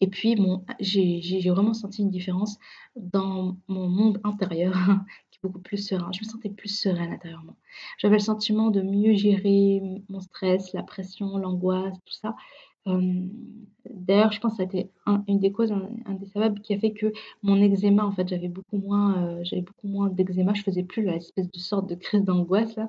et 0.00 0.06
puis, 0.08 0.36
j'ai 0.80 1.50
vraiment 1.50 1.74
senti 1.74 2.02
une 2.02 2.10
différence 2.10 2.58
dans 2.96 3.58
mon 3.68 3.88
monde 3.88 4.20
intérieur, 4.24 4.72
qui 5.30 5.38
est 5.38 5.42
beaucoup 5.42 5.60
plus 5.60 5.76
serein. 5.76 6.10
Je 6.12 6.24
me 6.24 6.30
sentais 6.30 6.48
plus 6.48 6.68
sereine 6.68 7.12
intérieurement. 7.12 7.56
J'avais 7.98 8.16
le 8.16 8.22
sentiment 8.22 8.70
de 8.70 8.80
mieux 8.80 9.14
gérer 9.14 9.82
mon 10.08 10.20
stress, 10.20 10.72
la 10.72 10.82
pression, 10.82 11.36
l'angoisse, 11.36 11.98
tout 12.06 12.14
ça. 12.14 12.34
D'ailleurs, 13.88 14.32
je 14.32 14.40
pense 14.40 14.52
que 14.52 14.56
ça 14.58 14.62
a 14.62 14.66
été 14.66 14.90
une 15.26 15.38
des 15.38 15.52
causes, 15.52 15.72
un, 15.72 16.14
des 16.14 16.26
sabables 16.26 16.60
qui 16.60 16.74
a 16.74 16.78
fait 16.78 16.92
que 16.92 17.12
mon 17.42 17.56
eczéma, 17.62 18.04
en 18.04 18.12
fait, 18.12 18.28
j'avais 18.28 18.48
beaucoup 18.48 18.76
moins, 18.78 19.40
euh, 19.40 19.62
moins 19.84 20.08
d'eczéma. 20.08 20.54
Je 20.54 20.62
faisais 20.62 20.82
plus 20.82 21.02
l'espèce 21.02 21.50
de 21.50 21.58
sorte 21.58 21.88
de 21.88 21.94
crise 21.94 22.24
d'angoisse 22.24 22.78
euh, 22.78 22.86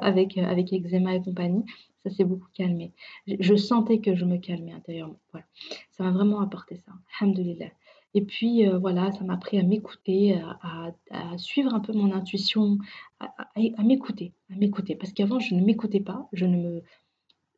avec 0.00 0.38
avec 0.38 0.72
eczéma 0.72 1.14
et 1.14 1.22
compagnie 1.22 1.64
ça 2.02 2.10
s'est 2.10 2.24
beaucoup 2.24 2.48
calmé. 2.54 2.92
Je, 3.26 3.54
sentais 3.56 3.98
que 4.00 4.14
je 4.14 4.24
me 4.24 4.38
calmais 4.38 4.72
intérieurement. 4.72 5.20
Voilà. 5.32 5.46
Ça 5.90 6.02
m'a 6.02 6.10
vraiment 6.10 6.40
apporté 6.40 6.76
ça. 6.76 6.92
Alhamdulillah. 7.20 7.68
Et 8.14 8.22
puis 8.22 8.66
euh, 8.66 8.78
voilà, 8.78 9.12
ça 9.12 9.22
m'a 9.22 9.34
appris 9.34 9.58
à 9.58 9.62
m'écouter, 9.62 10.40
à, 10.62 11.36
suivre 11.36 11.74
un 11.74 11.80
peu 11.80 11.92
mon 11.92 12.12
intuition, 12.12 12.78
à, 13.20 13.82
m'écouter, 13.82 14.32
à 14.50 14.56
m'écouter. 14.56 14.96
Parce 14.96 15.12
qu'avant, 15.12 15.40
je 15.40 15.54
ne 15.54 15.62
m'écoutais 15.62 16.00
pas, 16.00 16.26
je 16.32 16.46
ne 16.46 16.56
me, 16.56 16.82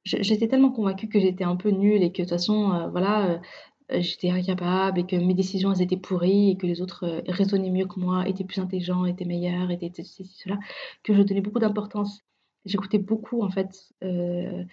j'étais 0.04 0.48
tellement 0.48 0.72
convaincue 0.72 1.08
que 1.08 1.20
j'étais 1.20 1.44
un 1.44 1.56
peu 1.56 1.70
nulle 1.70 2.02
et 2.02 2.12
que 2.12 2.18
de 2.18 2.22
toute 2.22 2.30
façon, 2.30 2.72
euh, 2.72 2.88
voilà, 2.88 3.30
euh, 3.30 4.00
j'étais 4.00 4.30
incapable 4.30 5.00
et 5.00 5.06
que 5.06 5.16
mes 5.16 5.34
décisions 5.34 5.72
elles 5.72 5.82
étaient 5.82 5.96
pourries 5.96 6.50
et 6.50 6.56
que 6.56 6.66
les 6.66 6.80
autres 6.82 7.22
raisonnaient 7.28 7.70
mieux 7.70 7.86
que 7.86 8.00
moi, 8.00 8.28
étaient 8.28 8.44
plus 8.44 8.60
intelligents, 8.60 9.04
étaient 9.04 9.24
meilleurs, 9.24 9.70
étaient 9.70 9.92
ceci, 9.94 10.24
cela, 10.26 10.58
que 11.02 11.14
je 11.14 11.22
donnais 11.22 11.40
beaucoup 11.42 11.58
d'importance 11.60 12.22
J'écoutais 12.64 12.98
beaucoup 12.98 13.42
en 13.42 13.50
fait, 13.50 13.92
euh, 14.04 14.64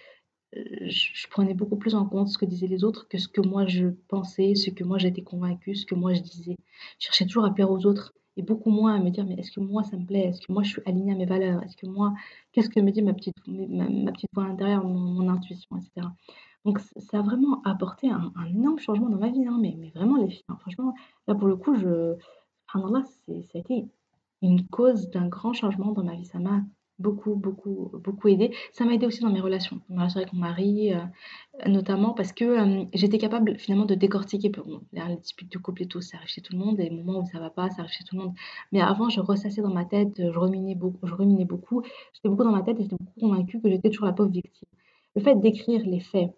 je 0.52 1.26
prenais 1.28 1.54
beaucoup 1.54 1.76
plus 1.76 1.94
en 1.94 2.06
compte 2.06 2.28
ce 2.28 2.38
que 2.38 2.44
disaient 2.44 2.66
les 2.68 2.84
autres 2.84 3.08
que 3.08 3.18
ce 3.18 3.28
que 3.28 3.40
moi 3.40 3.66
je 3.66 3.88
pensais, 4.08 4.54
ce 4.54 4.70
que 4.70 4.84
moi 4.84 4.98
j'étais 4.98 5.22
convaincue, 5.22 5.74
ce 5.74 5.86
que 5.86 5.94
moi 5.96 6.14
je 6.14 6.20
disais. 6.20 6.56
Je 6.98 7.06
cherchais 7.06 7.26
toujours 7.26 7.44
à 7.44 7.52
plaire 7.52 7.70
aux 7.70 7.86
autres 7.86 8.14
et 8.36 8.42
beaucoup 8.42 8.70
moins 8.70 8.94
à 8.96 9.00
me 9.00 9.10
dire: 9.10 9.24
«Mais 9.26 9.34
est-ce 9.34 9.52
que 9.52 9.60
moi 9.60 9.84
ça 9.84 9.96
me 9.96 10.06
plaît? 10.06 10.26
Est-ce 10.28 10.40
que 10.46 10.52
moi 10.52 10.62
je 10.62 10.70
suis 10.70 10.82
alignée 10.86 11.12
à 11.12 11.16
mes 11.16 11.26
valeurs? 11.26 11.62
Est-ce 11.64 11.76
que 11.76 11.86
moi 11.86 12.14
qu'est-ce 12.52 12.70
que 12.70 12.80
me 12.80 12.90
dit 12.92 13.02
ma 13.02 13.14
petite 13.14 13.36
ma 13.48 14.12
petite 14.12 14.30
voix 14.34 14.44
intérieure, 14.44 14.84
mon 14.84 15.28
intuition?» 15.28 15.76
et 15.78 16.00
Donc 16.64 16.78
ça 16.80 17.18
a 17.20 17.22
vraiment 17.22 17.62
apporté 17.64 18.10
un 18.10 18.32
énorme 18.46 18.78
changement 18.78 19.08
dans 19.10 19.18
ma 19.18 19.30
vie, 19.30 19.46
hein, 19.46 19.58
mais 19.60 19.76
mais 19.78 19.90
vraiment 19.90 20.16
les 20.16 20.30
filles, 20.30 20.44
hein, 20.48 20.56
franchement, 20.60 20.94
là 21.28 21.34
pour 21.34 21.48
le 21.48 21.56
coup 21.56 21.74
je 21.76 22.16
c'est 23.26 23.42
ça 23.42 23.58
a 23.58 23.60
été 23.60 23.86
une 24.42 24.66
cause 24.68 25.10
d'un 25.10 25.28
grand 25.28 25.52
changement 25.52 25.92
dans 25.92 26.04
ma 26.04 26.14
vie. 26.16 26.26
Ça 26.26 26.38
m'a 26.38 26.62
beaucoup, 27.00 27.34
beaucoup, 27.34 27.90
beaucoup 28.04 28.28
aidé. 28.28 28.54
Ça 28.72 28.84
m'a 28.84 28.94
aidé 28.94 29.06
aussi 29.06 29.20
dans 29.20 29.30
mes 29.30 29.40
relations, 29.40 29.80
mes 29.88 29.96
relations 29.96 30.20
avec 30.20 30.32
mon 30.32 30.40
mari, 30.40 30.92
euh, 30.94 31.00
notamment 31.66 32.12
parce 32.12 32.32
que 32.32 32.44
euh, 32.44 32.84
j'étais 32.94 33.18
capable 33.18 33.58
finalement 33.58 33.86
de 33.86 33.94
décortiquer. 33.94 34.50
Bon, 34.50 34.82
les 34.92 35.16
disputes 35.16 35.50
de 35.52 35.58
couple 35.58 35.82
et 35.82 35.86
tout, 35.86 36.00
ça 36.00 36.18
arrive 36.18 36.28
chez 36.28 36.42
tout 36.42 36.52
le 36.52 36.58
monde, 36.58 36.78
et 36.78 36.84
les 36.84 36.90
moments 36.90 37.20
où 37.20 37.26
ça 37.26 37.40
va 37.40 37.50
pas, 37.50 37.70
ça 37.70 37.82
arrive 37.82 37.92
chez 37.92 38.04
tout 38.04 38.16
le 38.16 38.22
monde. 38.22 38.34
Mais 38.72 38.80
avant, 38.80 39.08
je 39.08 39.20
ressassais 39.20 39.62
dans 39.62 39.72
ma 39.74 39.84
tête, 39.84 40.14
je 40.18 40.38
ruminais 40.38 40.74
beaucoup, 40.74 41.06
je 41.06 41.14
ruminais 41.14 41.44
beaucoup. 41.44 41.82
J'étais 42.14 42.28
beaucoup 42.28 42.44
dans 42.44 42.52
ma 42.52 42.62
tête 42.62 42.78
et 42.78 42.82
j'étais 42.82 42.96
beaucoup 43.00 43.20
convaincue 43.20 43.60
que 43.60 43.68
j'étais 43.70 43.90
toujours 43.90 44.06
la 44.06 44.12
pauvre 44.12 44.30
victime. 44.30 44.68
Le 45.16 45.22
fait 45.22 45.34
d'écrire 45.40 45.82
les 45.86 46.00
faits, 46.00 46.30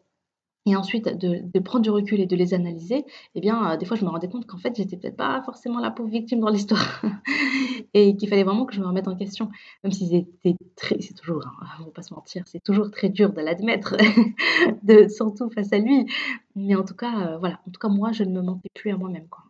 et 0.65 0.77
ensuite 0.77 1.09
de, 1.09 1.59
prendre 1.59 1.83
du 1.83 1.91
recul 1.91 2.21
et 2.21 2.27
de 2.27 2.37
les 2.37 2.55
analyser, 2.55 3.05
eh 3.35 3.41
bien, 3.41 3.73
euh, 3.73 3.77
des 3.77 3.85
fois, 3.85 3.97
je 3.97 4.05
me 4.05 4.11
rendais 4.11 4.29
compte 4.29 4.47
qu'en 4.47 4.59
fait, 4.59 4.77
j'étais 4.77 4.97
peut-être 4.97 5.17
pas 5.17 5.43
forcément 5.43 5.81
la 5.81 5.91
pauvre 5.91 6.09
victime 6.09 6.41
dans 6.41 6.51
l'histoire 6.51 7.03
et 7.95 8.17
qu'il 8.17 8.29
fallait 8.29 8.45
vraiment 8.45 8.65
que 8.65 8.75
je 8.75 8.81
me 8.81 8.87
remette 8.87 9.09
en 9.09 9.17
question, 9.17 9.51
même 9.83 9.93
si 9.93 10.07
c'était 10.09 10.57
très, 10.77 11.01
c'est 11.01 11.15
toujours, 11.15 11.45
hein, 11.47 11.67
on 11.81 11.85
va 11.87 11.91
pas 11.91 12.03
se 12.03 12.15
mentir, 12.15 12.45
c'est 12.47 12.63
toujours 12.63 12.91
très 12.91 13.09
dur 13.09 13.33
de 13.33 13.41
l'admettre, 13.41 13.97
surtout 15.11 15.51
face 15.51 15.73
à 15.73 15.79
lui. 15.79 16.07
Mais 16.55 16.77
en 16.77 16.85
tout 16.85 16.95
cas, 16.95 17.27
euh, 17.27 17.39
voilà, 17.39 17.61
en 17.67 17.71
tout 17.71 17.81
cas, 17.81 17.89
moi, 17.89 18.13
je 18.13 18.23
ne 18.23 18.31
me 18.31 18.43
mentais 18.43 18.69
plus 18.75 18.93
à 18.93 18.97
moi-même, 18.97 19.27
quoi. 19.29 19.45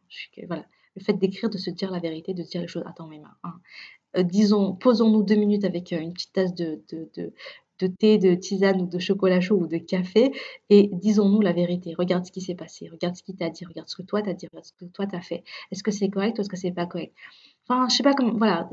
voilà, 0.47 0.65
le 0.97 1.03
fait 1.03 1.15
d'écrire, 1.15 1.51
de 1.51 1.59
se 1.59 1.71
dire 1.71 1.91
la 1.91 1.99
vérité, 1.99 2.33
de 2.33 2.43
dire 2.43 2.63
les 2.63 2.69
choses. 2.69 2.85
Attends, 2.87 3.07
mais 3.07 3.21
hein, 3.45 3.53
euh, 4.17 4.23
disons, 4.23 4.75
posons-nous 4.75 5.23
deux 5.23 5.37
minutes 5.37 5.65
avec 5.65 5.93
une 5.93 6.13
petite 6.15 6.33
tasse 6.33 6.55
de 6.55 6.83
thé, 7.79 8.19
de 8.19 8.35
tisane 8.35 8.83
ou 8.83 8.87
de 8.87 8.99
chocolat 8.99 9.41
chaud 9.41 9.57
ou 9.57 9.67
de 9.67 9.79
café 9.79 10.33
et 10.71 10.91
disons-nous 10.93 11.41
la 11.41 11.53
vérité. 11.53 11.95
Regarde 11.99 12.25
ce 12.27 12.33
qui 12.33 12.41
s'est 12.41 12.55
passé, 12.55 12.89
regarde 12.89 13.17
ce 13.17 13.23
qu'il 13.23 13.37
t'a 13.37 13.51
dit, 13.51 13.65
regarde 13.65 13.89
ce 13.89 13.97
que 13.97 14.03
toi 14.03 14.23
t'as 14.23 14.35
dit, 14.35 14.47
regarde 14.47 14.67
ce 14.67 14.73
que 14.73 14.85
toi 14.87 15.07
t'as 15.07 15.21
fait. 15.21 15.45
Est-ce 15.71 15.83
que 15.83 15.91
c'est 15.91 16.09
correct 16.09 16.39
ou 16.39 16.43
est-ce 16.43 16.49
que 16.49 16.57
c'est 16.57 16.73
pas 16.73 16.87
correct? 16.87 17.15
Enfin, 17.69 17.89
je 17.89 17.97
sais 17.97 18.03
pas 18.03 18.15
comment. 18.15 18.35
Voilà, 18.35 18.69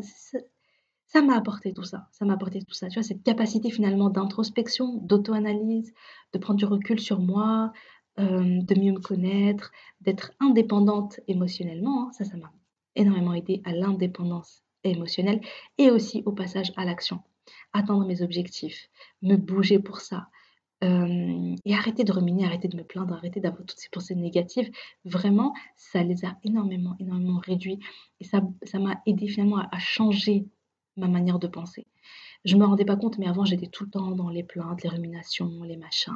ça 1.08 1.22
m'a 1.24 1.36
apporté 1.36 1.74
tout 1.74 1.84
ça. 1.84 2.08
Ça 2.12 2.26
m'a 2.26 2.34
apporté 2.34 2.62
tout 2.62 2.74
ça. 2.74 2.88
Tu 2.88 2.96
vois, 2.96 3.04
cette 3.04 3.24
capacité 3.24 3.72
finalement 3.72 4.10
d'introspection, 4.10 4.98
d'auto-analyse, 4.98 5.94
de 6.34 6.40
prendre 6.40 6.60
du 6.60 6.66
recul 6.66 7.00
sur 7.00 7.20
moi, 7.20 7.72
euh, 8.20 8.62
de 8.62 8.80
mieux 8.80 8.94
me 8.94 9.00
connaître, 9.00 9.72
d'être 10.02 10.32
indépendante 10.40 11.20
émotionnellement. 11.28 12.08
Hein. 12.08 12.12
Ça, 12.12 12.26
ça 12.26 12.38
m'a 12.38 12.52
énormément 12.96 13.34
aidé 13.34 13.62
à 13.66 13.72
l'indépendance 13.72 14.64
émotionnelle 14.84 15.42
et 15.78 15.90
aussi 15.90 16.24
au 16.26 16.32
passage 16.32 16.72
à 16.78 16.86
l'action 16.86 17.22
atteindre 17.74 18.06
mes 18.06 18.22
objectifs, 18.22 18.90
me 19.22 19.36
bouger 19.36 19.80
pour 19.80 20.00
ça. 20.02 20.28
et 20.82 21.74
arrêter 21.74 22.06
de 22.06 22.12
ruminer, 22.12 22.46
arrêter 22.46 22.70
de 22.70 22.78
me 22.78 22.84
plaindre, 22.84 23.14
arrêter 23.14 23.42
d'avoir 23.42 23.66
toutes 23.66 23.80
ces 23.80 23.90
pensées 23.90 24.16
négatives. 24.16 24.72
Vraiment, 25.04 25.54
ça 25.76 26.04
les 26.04 26.24
a 26.24 26.38
énormément, 26.44 26.96
énormément 27.00 27.40
réduits. 27.40 27.80
Et 28.22 28.24
ça, 28.24 28.42
ça 28.64 28.80
m'a 28.80 29.02
aidé 29.06 29.28
finalement 29.28 29.58
à, 29.58 29.80
changer 29.80 30.48
ma 30.96 31.10
manière 31.10 31.38
de 31.38 31.48
penser. 31.48 31.86
Je 32.46 32.56
ne 32.56 32.62
me 32.62 32.66
rendais 32.66 32.86
pas 32.86 32.96
compte, 32.96 33.18
mais 33.18 33.28
avant, 33.28 33.44
j'étais 33.44 33.68
tout 33.68 33.84
le 33.84 33.90
temps 33.90 34.12
dans 34.12 34.30
les 34.30 34.44
plaintes, 34.44 34.82
les 34.84 34.90
ruminations, 34.90 35.64
les 35.64 35.76
machins. 35.76 36.14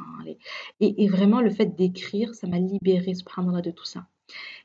Et, 0.80 1.08
vraiment, 1.08 1.42
le 1.42 1.50
fait 1.50 1.76
d'écrire, 1.76 2.34
ça 2.34 2.46
m'a 2.46 2.58
libérée, 2.58 3.14
subhanallah, 3.14 3.60
de 3.60 3.70
tout 3.70 3.84
ça. 3.84 4.06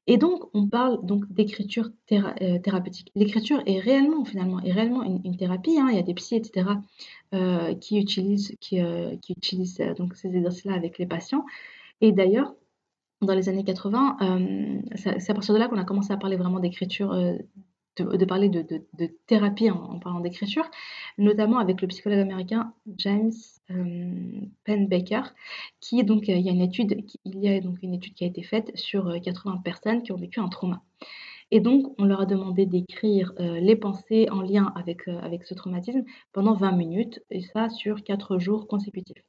Et 0.08 0.18
donc, 0.18 0.50
on 0.56 0.68
parle 0.68 1.06
donc 1.06 1.32
d'écriture 1.32 1.90
euh, 2.12 2.58
thérapeutique. 2.60 3.12
L'écriture 3.16 3.62
est 3.68 3.80
réellement, 3.80 4.26
finalement, 4.26 4.60
est 4.62 4.72
réellement 4.72 5.04
une, 5.04 5.38
thérapie. 5.38 5.78
Hein. 5.80 5.90
Il 5.92 5.98
y 5.98 6.00
a 6.00 6.04
des 6.04 6.16
psys, 6.16 6.36
etc., 6.36 6.68
euh, 7.36 7.76
qui 7.76 8.00
utilisent, 8.00 8.56
qui, 8.60 8.82
euh, 8.82 9.16
qui 9.18 9.34
utilisent 9.34 9.78
donc 9.98 10.16
ces 10.16 10.36
exercices-là 10.36 10.74
avec 10.74 10.98
les 10.98 11.06
patients. 11.06 11.46
Et 12.02 12.12
d'ailleurs, 12.12 12.56
dans 13.22 13.36
les 13.36 13.50
années 13.50 13.64
80, 13.66 14.18
c'est 14.96 15.30
à 15.30 15.34
partir 15.34 15.54
de 15.54 15.60
là 15.60 15.68
qu'on 15.68 15.78
a 15.78 15.84
commencé 15.84 16.12
à 16.14 16.18
parler 16.18 16.38
vraiment 16.38 16.60
d'écriture 16.60 17.14
de, 17.98 18.26
parler 18.26 18.50
de, 18.50 18.66
thérapie 19.28 19.70
en, 19.70 20.00
parlant 20.00 20.20
d'écriture, 20.20 20.70
notamment 21.18 21.60
avec 21.60 21.82
le 21.82 21.88
psychologue 21.88 22.20
américain 22.20 22.74
James 22.98 23.32
euh, 23.72 24.42
Penbaker, 24.66 25.34
qui 25.80 26.04
donc 26.04 26.30
euh, 26.30 26.34
il 26.34 26.42
y 26.42 26.50
a 26.50 26.52
une 26.52 26.62
étude, 26.62 27.04
il 27.26 27.40
y 27.40 27.50
a 27.50 27.60
donc 27.60 27.78
une 27.82 27.94
étude 27.94 28.14
qui 28.14 28.24
a 28.24 28.28
été 28.28 28.44
faite 28.44 28.72
sur 28.76 29.14
80 29.22 29.54
euh, 29.54 29.58
personnes 29.64 30.04
qui 30.04 30.12
ont 30.12 30.18
vécu 30.18 30.40
un 30.40 30.50
trauma. 30.50 30.82
Et 31.52 31.62
donc, 31.62 31.96
on 31.98 32.06
leur 32.06 32.22
a 32.22 32.26
demandé 32.28 32.68
d'écrire 32.68 33.34
les 33.40 33.76
pensées 33.76 34.28
en 34.30 34.44
lien 34.44 34.72
avec, 34.76 35.08
avec 35.08 35.46
ce 35.46 35.56
traumatisme 35.56 36.04
pendant 36.32 36.54
20 36.54 36.74
minutes, 36.74 37.24
et 37.32 37.42
ça 37.42 37.70
sur 37.70 38.04
4 38.04 38.38
jours 38.38 38.68
consécutifs. 38.68 39.24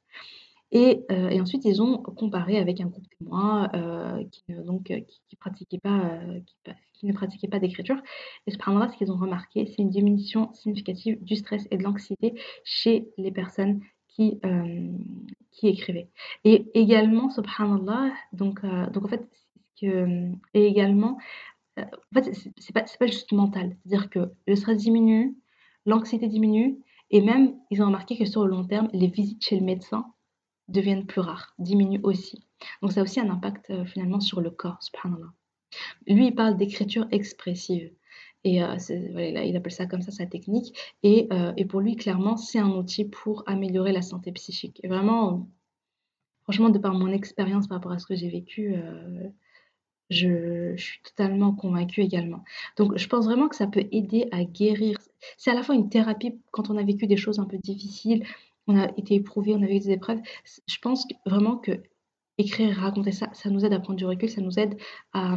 Et, 0.71 1.05
et, 1.09 1.41
ensuite, 1.41 1.65
ils 1.65 1.81
ont 1.81 1.97
comparé 1.97 2.57
avec 2.57 2.79
un 2.79 2.85
groupe 2.85 3.03
témoin 3.19 3.69
donc, 4.47 4.83
qui, 4.85 5.21
qui, 5.27 5.35
pratiquait 5.35 5.79
pas, 5.79 6.17
ne 7.03 7.59
d'écriture. 7.59 8.01
Et 8.47 8.51
cependant, 8.51 8.89
ce 8.89 8.97
qu'ils 8.97 9.11
ont 9.11 9.17
remarqué, 9.17 9.65
c'est 9.65 9.81
une 9.81 9.89
diminution 9.89 10.53
significative 10.53 11.23
du 11.23 11.35
stress 11.35 11.67
et 11.71 11.77
de 11.77 11.83
l'anxiété 11.83 12.35
chez 12.63 13.09
les 13.17 13.31
personnes 13.31 13.81
qui, 14.07 14.39
euh, 14.45 14.91
écrivaient. 15.63 16.09
Et 16.43 16.65
également, 16.73 17.29
subhanallah, 17.29 18.11
donc, 18.33 18.63
euh, 18.63 18.89
donc 18.89 19.05
en 19.05 19.07
fait, 19.07 19.27
que, 19.79 20.31
également, 20.53 21.17
euh, 21.79 21.83
en 21.83 22.21
fait, 22.21 22.33
c'est 22.57 22.73
pas 22.73 23.05
juste 23.05 23.31
mental. 23.31 23.75
C'est-à-dire 23.83 24.09
que 24.09 24.31
le 24.47 24.55
stress 24.55 24.77
diminue, 24.77 25.35
l'anxiété 25.85 26.27
diminue, 26.27 26.79
et 27.09 27.21
même, 27.21 27.55
ils 27.69 27.81
ont 27.81 27.87
remarqué 27.87 28.17
que 28.17 28.25
sur 28.25 28.45
le 28.45 28.51
long 28.51 28.65
terme, 28.65 28.89
les 28.93 29.07
visites 29.07 29.43
chez 29.43 29.59
le 29.59 29.65
médecin 29.65 30.05
deviennent 30.67 31.05
plus 31.05 31.21
rares, 31.21 31.53
diminuent 31.59 32.01
aussi. 32.03 32.45
Donc 32.81 32.91
ça 32.91 33.01
a 33.01 33.03
aussi 33.03 33.19
un 33.19 33.29
impact 33.29 33.85
finalement 33.85 34.19
sur 34.19 34.41
le 34.41 34.51
corps. 34.51 34.79
Lui, 36.07 36.27
il 36.27 36.35
parle 36.35 36.57
d'écriture 36.57 37.07
expressive. 37.11 37.91
Et 38.43 38.63
euh, 38.63 38.75
il 38.89 39.55
appelle 39.55 39.71
ça 39.71 39.85
comme 39.85 40.01
ça 40.01 40.11
sa 40.11 40.25
technique. 40.25 40.75
Et, 41.03 41.27
euh, 41.31 41.53
et 41.57 41.65
pour 41.65 41.79
lui, 41.79 41.95
clairement, 41.95 42.37
c'est 42.37 42.59
un 42.59 42.69
outil 42.69 43.05
pour 43.05 43.43
améliorer 43.47 43.91
la 43.91 44.01
santé 44.01 44.31
psychique. 44.31 44.79
Et 44.83 44.87
vraiment, 44.87 45.47
franchement, 46.43 46.69
de 46.69 46.79
par 46.79 46.93
mon 46.93 47.11
expérience 47.11 47.67
par 47.67 47.77
rapport 47.77 47.91
à 47.91 47.99
ce 47.99 48.07
que 48.07 48.15
j'ai 48.15 48.29
vécu, 48.29 48.75
je, 50.09 50.73
je, 50.75 50.81
suis 50.81 51.01
totalement 51.03 51.53
convaincue 51.53 52.01
également. 52.01 52.43
Donc, 52.77 52.97
je 52.97 53.07
pense 53.07 53.25
vraiment 53.25 53.47
que 53.47 53.55
ça 53.55 53.67
peut 53.67 53.87
aider 53.91 54.27
à 54.31 54.43
guérir. 54.43 54.97
C'est 55.37 55.51
à 55.51 55.53
la 55.53 55.61
fois 55.61 55.75
une 55.75 55.89
thérapie 55.89 56.39
quand 56.51 56.69
on 56.71 56.77
a 56.77 56.83
vécu 56.83 57.05
des 57.05 57.17
choses 57.17 57.39
un 57.39 57.45
peu 57.45 57.59
difficiles, 57.59 58.25
on 58.67 58.77
a 58.77 58.89
été 58.97 59.15
éprouvé, 59.15 59.53
on 59.53 59.61
a 59.61 59.69
eu 59.69 59.79
des 59.79 59.91
épreuves. 59.91 60.19
Je 60.67 60.77
pense 60.79 61.07
vraiment 61.25 61.57
que 61.57 61.81
écrire, 62.37 62.75
raconter 62.77 63.11
ça, 63.11 63.29
ça 63.33 63.49
nous 63.49 63.65
aide 63.65 63.73
à 63.73 63.79
prendre 63.79 63.97
du 63.97 64.05
recul, 64.05 64.29
ça 64.29 64.41
nous 64.41 64.59
aide 64.59 64.75
à, 65.13 65.35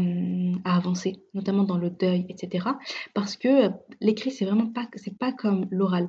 avancer, 0.65 1.23
notamment 1.35 1.65
dans 1.65 1.79
le 1.79 1.91
deuil, 1.91 2.27
etc. 2.29 2.69
Parce 3.15 3.37
que 3.37 3.71
l'écrit, 4.01 4.31
c'est 4.31 4.45
vraiment 4.45 4.71
pas, 4.71 4.89
c'est 4.97 5.17
pas 5.17 5.33
comme 5.33 5.67
l'oral. 5.71 6.09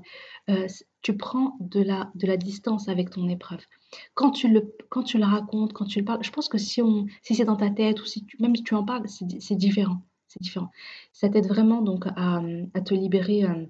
Euh, 0.49 0.67
tu 1.01 1.15
prends 1.17 1.57
de 1.59 1.81
la, 1.81 2.11
de 2.15 2.25
la 2.27 2.37
distance 2.37 2.87
avec 2.87 3.09
ton 3.09 3.27
épreuve. 3.29 3.63
Quand 4.13 4.31
tu, 4.31 4.47
le, 4.47 4.75
quand 4.89 5.03
tu 5.03 5.17
le 5.17 5.25
racontes, 5.25 5.73
quand 5.73 5.85
tu 5.85 5.99
le 5.99 6.05
parles, 6.05 6.23
je 6.23 6.31
pense 6.31 6.49
que 6.49 6.57
si, 6.57 6.81
on, 6.81 7.05
si 7.21 7.35
c'est 7.35 7.45
dans 7.45 7.57
ta 7.57 7.69
tête 7.69 8.01
ou 8.01 8.05
si 8.05 8.25
même 8.39 8.55
si 8.55 8.63
tu 8.63 8.73
en 8.73 8.83
parles, 8.83 9.07
c'est 9.07 9.55
différent. 9.55 10.01
C'est 10.27 10.41
différent. 10.41 10.71
Ça 11.13 11.29
t'aide 11.29 11.47
vraiment 11.47 11.81
donc 11.81 12.07
à, 12.07 12.41
à 12.73 12.81
te 12.81 12.93
libérer. 12.93 13.43
Euh, 13.43 13.65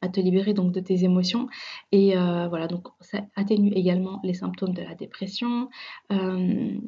à 0.00 0.08
te 0.08 0.20
libérer 0.20 0.54
donc 0.54 0.72
de 0.72 0.80
tes 0.80 1.04
émotions. 1.04 1.48
Et 1.90 2.16
euh, 2.16 2.48
voilà 2.48 2.66
donc 2.66 2.88
ça 3.00 3.20
atténue 3.36 3.72
également 3.74 4.20
les 4.24 4.34
symptômes 4.34 4.74
de 4.74 4.82
la 4.82 4.94
dépression. 4.94 5.68
Euh, 6.10 6.78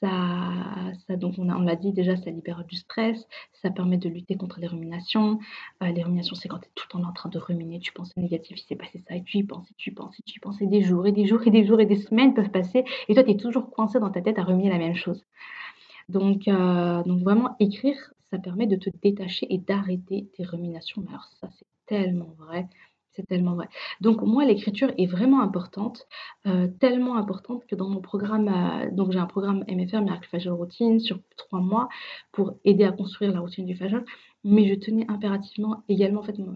ça, 0.00 1.16
donc 1.16 1.34
on, 1.38 1.48
a, 1.48 1.56
on 1.56 1.62
l'a 1.62 1.76
dit 1.76 1.92
déjà 1.92 2.16
ça 2.16 2.30
libère 2.30 2.64
du 2.64 2.76
stress 2.76 3.26
ça 3.52 3.70
permet 3.70 3.98
de 3.98 4.08
lutter 4.08 4.36
contre 4.36 4.60
les 4.60 4.66
ruminations. 4.66 5.38
Euh, 5.82 5.88
les 5.88 6.02
ruminations 6.02 6.34
c'est 6.34 6.48
quand 6.48 6.58
tu 6.58 6.66
es 6.66 6.70
tout 6.74 6.86
le 6.88 7.00
temps 7.00 7.08
en 7.08 7.12
train 7.12 7.28
de 7.28 7.38
ruminer 7.38 7.78
tu 7.80 7.92
penses 7.92 8.16
négatif 8.16 8.58
il 8.60 8.66
s'est 8.66 8.76
passé 8.76 9.02
ça 9.06 9.16
et 9.16 9.22
tu 9.22 9.38
y 9.38 9.44
penses 9.44 9.70
et 9.70 9.74
tu 9.76 9.90
y 9.90 9.92
penses 9.92 10.18
et 10.18 10.22
tu 10.22 10.36
y 10.36 10.40
penses 10.40 10.60
et 10.60 10.66
des 10.66 10.82
jours 10.82 11.06
et 11.06 11.12
des 11.12 11.26
jours 11.26 11.46
et 11.46 11.50
des 11.50 11.66
jours 11.66 11.80
et 11.80 11.86
des 11.86 11.96
semaines 11.96 12.34
peuvent 12.34 12.50
passer 12.50 12.84
et 13.08 13.14
toi 13.14 13.24
tu 13.24 13.30
es 13.30 13.36
toujours 13.36 13.70
coincé 13.70 13.98
dans 14.00 14.10
ta 14.10 14.20
tête 14.22 14.38
à 14.38 14.44
ruminer 14.44 14.70
la 14.70 14.78
même 14.78 14.94
chose. 14.94 15.24
Donc, 16.08 16.44
donc 16.44 17.22
vraiment 17.22 17.56
écrire 17.60 18.14
ça 18.34 18.38
permet 18.38 18.66
de 18.66 18.76
te 18.76 18.90
détacher 19.02 19.46
et 19.48 19.58
d'arrêter 19.58 20.28
tes 20.36 20.44
ruminations. 20.44 21.02
Mais 21.02 21.10
alors 21.10 21.28
ça 21.40 21.48
c'est 21.56 21.66
tellement 21.86 22.34
vrai. 22.38 22.68
C'est 23.14 23.26
tellement 23.28 23.54
vrai. 23.54 23.68
Donc 24.00 24.22
moi, 24.22 24.44
l'écriture 24.44 24.92
est 24.98 25.06
vraiment 25.06 25.40
importante, 25.40 26.08
euh, 26.46 26.66
tellement 26.80 27.16
importante 27.16 27.64
que 27.66 27.76
dans 27.76 27.88
mon 27.88 28.00
programme, 28.00 28.48
euh, 28.48 28.90
donc 28.90 29.12
j'ai 29.12 29.20
un 29.20 29.26
programme 29.26 29.64
MFR, 29.68 30.00
Miracle 30.00 30.28
Fajol 30.28 30.54
Routine, 30.54 30.98
sur 30.98 31.20
trois 31.36 31.60
mois 31.60 31.88
pour 32.32 32.54
aider 32.64 32.82
à 32.82 32.90
construire 32.90 33.32
la 33.32 33.38
routine 33.38 33.66
du 33.66 33.76
Fajol. 33.76 34.04
Mais 34.42 34.68
je 34.68 34.74
tenais 34.74 35.06
impérativement 35.08 35.84
également, 35.88 36.20
en 36.20 36.22
fait, 36.24 36.36
mon, 36.38 36.54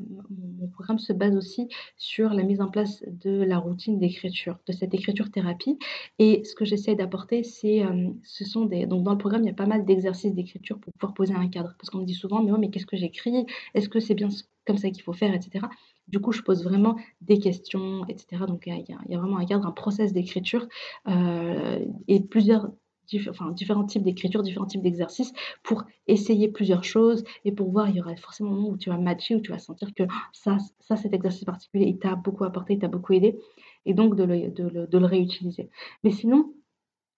programme 0.73 0.99
se 0.99 1.13
base 1.13 1.35
aussi 1.37 1.69
sur 1.97 2.31
la 2.35 2.43
mise 2.43 2.61
en 2.61 2.69
place 2.69 3.03
de 3.07 3.43
la 3.43 3.59
routine 3.59 3.99
d'écriture, 3.99 4.59
de 4.67 4.73
cette 4.73 4.93
écriture 4.95 5.31
thérapie. 5.31 5.79
Et 6.19 6.45
ce 6.45 6.55
que 6.55 6.65
j'essaie 6.65 6.95
d'apporter, 6.95 7.45
c'est, 7.45 7.83
euh, 7.85 8.11
ce 8.25 8.45
sont 8.45 8.67
des, 8.67 8.87
donc 8.87 9.05
dans 9.05 9.13
le 9.13 9.19
programme, 9.19 9.43
il 9.43 9.47
y 9.47 9.51
a 9.51 9.55
pas 9.55 9.67
mal 9.67 9.85
d'exercices 9.87 10.35
d'écriture 10.35 10.79
pour 10.79 10.93
pouvoir 10.93 11.15
poser 11.15 11.35
un 11.35 11.49
cadre. 11.49 11.75
Parce 11.79 11.89
qu'on 11.89 11.99
me 11.99 12.05
dit 12.05 12.15
souvent, 12.15 12.43
mais, 12.43 12.53
mais 12.59 12.71
qu'est-ce 12.71 12.87
que 12.87 12.97
j'écris? 12.97 13.47
Est-ce 13.75 13.89
que 13.89 14.01
c'est 14.01 14.15
bien 14.15 14.29
comme 14.69 14.79
ça 14.79 14.91
qu'il 14.91 15.03
faut 15.03 15.13
faire, 15.13 15.35
etc. 15.35 15.67
Du 16.07 16.21
coup, 16.21 16.31
je 16.31 16.43
pose 16.43 16.63
vraiment 16.63 16.97
des 17.23 17.41
questions, 17.41 18.07
etc. 18.07 18.45
Donc, 18.47 18.65
il 18.67 18.85
y, 19.09 19.15
a, 19.15 19.19
vraiment 19.19 19.39
un 19.39 19.47
cadre, 19.47 19.67
un 19.67 19.73
process 19.73 20.13
d'écriture 20.13 20.69
euh, 21.09 21.85
et 22.07 22.21
plusieurs 22.21 22.69
enfin, 23.31 23.51
différents 23.53 23.85
types 23.85 24.03
d'écriture, 24.03 24.43
différents 24.43 24.67
types 24.67 24.83
d'exercices 24.83 25.33
pour 25.63 25.85
essayer 26.07 26.49
plusieurs 26.49 26.85
choses 26.85 27.25
et 27.47 27.53
pour 27.53 27.71
voir, 27.71 27.89
il 27.89 27.97
y 27.97 28.01
aura 28.01 28.15
forcément 28.17 28.51
un 28.51 28.55
moment 28.55 28.69
où 28.69 28.77
tu 28.77 28.91
vas 28.91 28.99
matcher, 28.99 29.35
où 29.35 29.41
tu 29.41 29.51
vas 29.51 29.59
sentir 29.59 29.95
que 29.95 30.03
ça, 30.33 30.59
ça 30.81 30.97
cet 30.97 31.15
exercice 31.15 31.45
particulier, 31.45 31.87
il 31.87 31.99
t'a 31.99 32.15
beaucoup 32.15 32.45
apporté, 32.45 32.75
il 32.75 32.79
t'a 32.79 32.89
beaucoup 32.89 33.15
aidé 33.15 33.39
et 33.87 33.95
donc 33.95 34.15
de 34.15 34.25
le, 34.25 34.51
de 34.51 34.99
le 34.99 35.07
réutiliser. 35.07 35.71
Mais 36.05 36.11
sinon, 36.11 36.53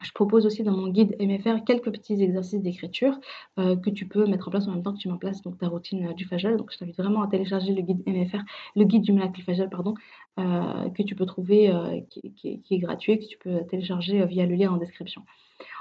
je 0.01 0.13
propose 0.13 0.47
aussi 0.47 0.63
dans 0.63 0.77
mon 0.77 0.89
guide 0.89 1.15
MFR 1.21 1.65
quelques 1.65 1.91
petits 1.91 2.23
exercices 2.23 2.63
d'écriture 2.63 3.19
euh, 3.59 3.77
que 3.77 3.91
tu 3.91 4.07
peux 4.09 4.27
mettre 4.27 4.49
en 4.49 4.51
place 4.51 4.67
en 4.67 4.73
même 4.73 4.83
temps 4.83 4.95
que 4.95 4.99
tu 4.99 5.09
mets 5.09 5.15
en 5.15 5.19
place 5.19 5.43
ta 5.59 5.69
routine 5.69 6.09
euh, 6.09 6.13
du 6.15 6.25
Fajal. 6.25 6.57
Donc, 6.57 6.73
je 6.73 6.79
t'invite 6.79 6.97
vraiment 6.97 7.23
à 7.23 7.29
télécharger 7.29 7.75
le 7.75 7.83
guide 7.83 8.03
MFR, 8.07 8.41
le 8.77 8.85
guide 8.85 9.03
du 9.03 9.13
miracle 9.13 9.43
Fajal, 9.43 9.69
pardon, 9.69 9.95
euh, 10.39 10.89
que 10.91 11.03
tu 11.03 11.15
peux 11.15 11.27
trouver, 11.27 11.71
qui, 12.09 12.63
est 12.71 12.79
gratuit, 12.79 13.19
que 13.19 13.27
tu 13.27 13.39
peux 13.39 13.65
télécharger 13.69 14.25
via 14.27 14.47
le 14.47 14.55
lien 14.55 14.71
en 14.71 14.79
description. 14.79 15.23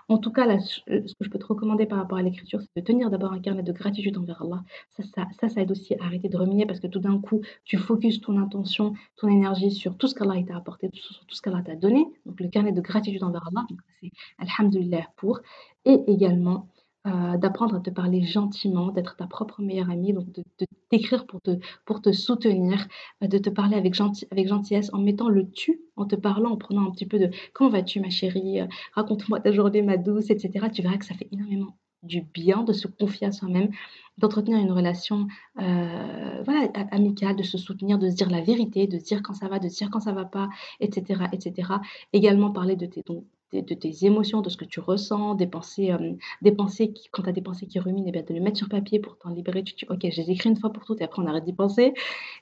En 0.10 0.18
tout 0.18 0.32
cas, 0.32 0.60
ce 0.60 0.82
que 0.88 1.04
je 1.22 1.30
peux 1.30 1.38
te 1.38 1.46
recommander 1.46 1.86
par 1.86 2.00
rapport 2.00 2.18
à 2.18 2.24
l'écriture, 2.24 2.60
c'est 2.62 2.82
de 2.82 2.86
tenir 2.86 3.12
d'abord 3.12 3.32
un 3.32 3.40
carnet 3.40 3.62
de 3.62 3.72
gratitude 3.72 4.18
envers 4.18 4.42
Allah. 4.42 4.64
Ça, 4.98 5.04
ça, 5.40 5.50
ça, 5.50 5.62
aide 5.62 5.70
aussi 5.70 5.94
à 5.94 6.06
arrêter 6.06 6.30
de 6.30 6.36
ruminer 6.36 6.66
parce 6.66 6.80
que 6.80 6.88
tout 6.88 7.00
d'un 7.00 7.20
coup, 7.22 7.42
tu 7.64 7.78
focuses 7.78 8.20
ton 8.20 8.38
intention, 8.38 8.94
ton 9.18 9.28
énergie 9.28 9.70
sur 9.70 9.98
tout 9.98 10.08
ce 10.08 10.16
qu'Allah 10.16 10.42
t'a 10.48 10.58
apporté, 10.58 10.90
sur 10.94 11.26
tout 11.28 11.36
ce 11.36 11.42
qu'Allah 11.44 11.62
t'a 11.64 11.76
donné. 11.76 12.08
Donc, 12.26 12.40
le 12.40 12.48
carnet 12.48 12.72
de 12.72 12.82
gratitude 12.82 13.24
envers 13.24 13.48
Allah, 13.48 13.68
c'est 14.02 14.10
Alhamdulillah 14.40 15.08
pour. 15.16 15.42
Et 15.86 16.04
également, 16.08 16.68
euh, 17.08 17.38
d'apprendre 17.38 17.76
à 17.76 17.80
te 17.80 17.90
parler 17.90 18.24
gentiment, 18.24 18.92
d'être 18.92 19.16
ta 19.16 19.26
propre 19.26 19.62
meilleure 19.62 19.90
amie, 19.90 20.12
donc 20.12 20.30
de, 20.34 20.44
t'écrire 20.90 21.26
pour 21.26 21.40
te, 21.40 21.52
pour 21.86 22.02
te 22.02 22.12
soutenir, 22.12 22.88
euh, 23.24 23.28
de 23.28 23.38
te 23.38 23.50
parler 23.50 23.78
avec, 23.78 23.96
avec 24.32 24.48
gentillesse, 24.50 24.90
en 24.92 24.98
mettant 24.98 25.30
le 25.30 25.50
tu, 25.50 25.80
en 25.96 26.06
te 26.06 26.18
parlant, 26.18 26.52
en 26.52 26.58
prenant 26.58 26.86
un 26.86 26.92
petit 26.92 27.06
peu 27.06 27.18
de 27.18 27.30
comment 27.54 27.70
vas-tu 27.70 28.02
ma 28.02 28.10
chérie, 28.10 28.60
euh, 28.60 28.68
raconte-moi 28.96 29.40
ta 29.40 29.54
journée 29.54 29.82
ma 29.82 29.96
douce, 29.96 30.30
etc. 30.30 30.68
Tu 30.74 30.82
verras 30.82 30.98
que 30.98 31.06
ça 31.06 31.16
fait 31.16 31.30
énormément 31.32 31.78
du 32.04 32.22
bien 32.22 32.64
de 32.64 32.74
se 32.74 32.88
confier 32.88 33.28
à 33.28 33.32
soi-même, 33.32 33.70
d'entretenir 34.18 34.60
une 34.60 34.72
relation 34.72 35.28
voilà, 35.56 36.70
amicale, 36.92 37.36
de 37.36 37.44
se 37.44 37.58
soutenir, 37.58 37.98
de 38.00 38.10
se 38.10 38.16
dire 38.16 38.30
la 38.30 38.42
vérité, 38.42 38.88
de 38.88 39.00
se 39.00 39.06
dire 39.06 39.22
quand 39.24 39.34
ça 39.34 39.48
va, 39.48 39.60
de 39.60 39.70
se 39.70 39.78
dire 39.78 39.90
quand 39.90 40.00
ça 40.00 40.14
va 40.14 40.26
pas, 40.26 40.50
etc. 40.80 41.24
etc. 41.34 41.74
Également 42.14 42.52
parler 42.52 42.76
de 42.78 42.86
tes, 42.86 43.04
donc, 43.04 43.26
de, 43.54 43.74
tes 43.74 44.06
émotions, 44.06 44.42
de 44.42 44.50
ce 44.50 44.58
que 44.58 44.66
tu 44.66 44.80
ressens, 44.80 45.36
des 45.36 45.48
pensées, 45.48 45.92
euh, 45.92 46.14
des 46.42 46.52
pensées 46.52 46.92
qui, 46.92 47.10
quand 47.10 47.24
tu 47.24 47.30
as 47.30 47.32
des 47.32 47.42
pensées 47.42 47.68
qui 47.68 47.80
ruminent, 47.80 48.06
eh 48.08 48.12
bien, 48.12 48.24
de 48.24 48.34
les 48.34 48.40
mettre 48.40 48.58
sur 48.58 48.70
papier 48.70 49.00
pour 49.00 49.18
t'en 49.18 49.30
libérer. 49.30 49.64
Tu 49.64 49.86
ok, 49.90 50.00
je 50.02 50.22
les 50.22 50.32
écris 50.32 50.50
une 50.50 50.58
fois 50.58 50.72
pour 50.72 50.86
toutes 50.86 51.02
et 51.02 51.04
après 51.04 51.22
on 51.22 51.28
arrête 51.28 51.46
d'y 51.46 51.54
penser. 51.54 51.94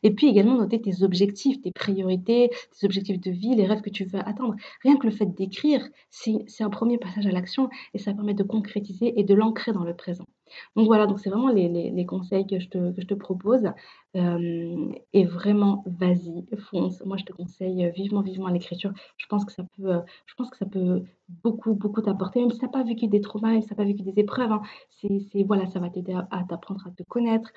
Et 0.04 0.12
puis 0.12 0.28
également 0.28 0.58
noter 0.58 0.82
tes 0.82 1.04
objectifs, 1.04 1.62
tes 1.62 1.72
priorités, 1.72 2.50
tes 2.78 2.86
objectifs 2.86 3.20
de 3.20 3.32
vie, 3.32 3.56
les 3.56 3.66
rêves 3.66 3.82
que 3.82 3.90
tu 3.90 4.06
veux 4.06 4.20
atteindre. 4.20 4.56
Rien 4.84 4.98
que 4.98 5.08
le 5.08 5.12
fait 5.12 5.26
d'écrire, 5.26 5.88
c'est 6.10 6.64
un 6.64 6.70
premier 6.70 6.98
passage 6.98 7.26
à 7.26 7.32
l'action 7.32 7.70
et 7.94 7.98
ça 7.98 8.14
permet 8.14 8.34
de 8.34 8.44
concrétiser 8.44 9.20
et 9.20 9.24
de 9.24 9.34
l'ancrer 9.34 9.72
dans 9.72 9.84
le 9.84 9.96
présent. 9.96 10.26
Donc 10.76 10.88
voilà, 10.88 11.08
donc 11.08 11.20
c'est 11.20 11.30
vraiment 11.30 11.50
les, 11.50 11.70
les, 11.70 12.06
conseils 12.06 12.46
que 12.48 12.60
je 12.60 12.68
te, 12.68 12.92
que 12.92 13.02
je 13.02 13.08
te 13.08 13.14
propose. 13.14 13.72
Euh, 14.16 14.90
et 15.14 15.26
vraiment, 15.26 15.84
vas-y, 15.86 16.46
fonce. 16.58 17.04
Moi, 17.06 17.18
je 17.18 17.26
te 17.26 17.34
conseille 17.34 17.92
vivement, 17.96 18.22
vivement 18.22 18.48
l'écriture. 18.48 18.92
Je 19.18 19.26
pense 19.28 19.46
que 19.46 19.52
ça 19.52 19.64
peut, 19.76 19.96
euh, 19.96 20.00
je 20.26 20.34
pense 20.36 20.50
que 20.50 20.58
ça 20.58 20.66
peut 20.66 21.04
beaucoup, 21.44 21.74
beaucoup 21.74 22.02
t'apporter, 22.02 22.40
même 22.40 22.52
si 22.52 22.60
tu 22.60 22.66
n'as 22.66 22.72
pas 22.72 22.84
vécu 22.84 23.08
des 23.08 23.22
traumas, 23.22 23.52
même 23.52 23.62
si 23.62 23.68
tu 23.68 23.74
n'as 23.74 23.78
pas 23.78 23.86
vécu 23.86 24.04
des 24.04 24.20
épreuves. 24.20 24.52
Hein. 24.52 24.62
c'est, 25.02 25.44
voilà, 25.44 25.66
ça 25.68 25.80
va 25.80 25.90
t'aider 25.90 26.14
à, 26.14 26.44
t'apprendre 26.44 26.86
à 26.88 26.92
te 26.92 27.04
connaître, 27.04 27.52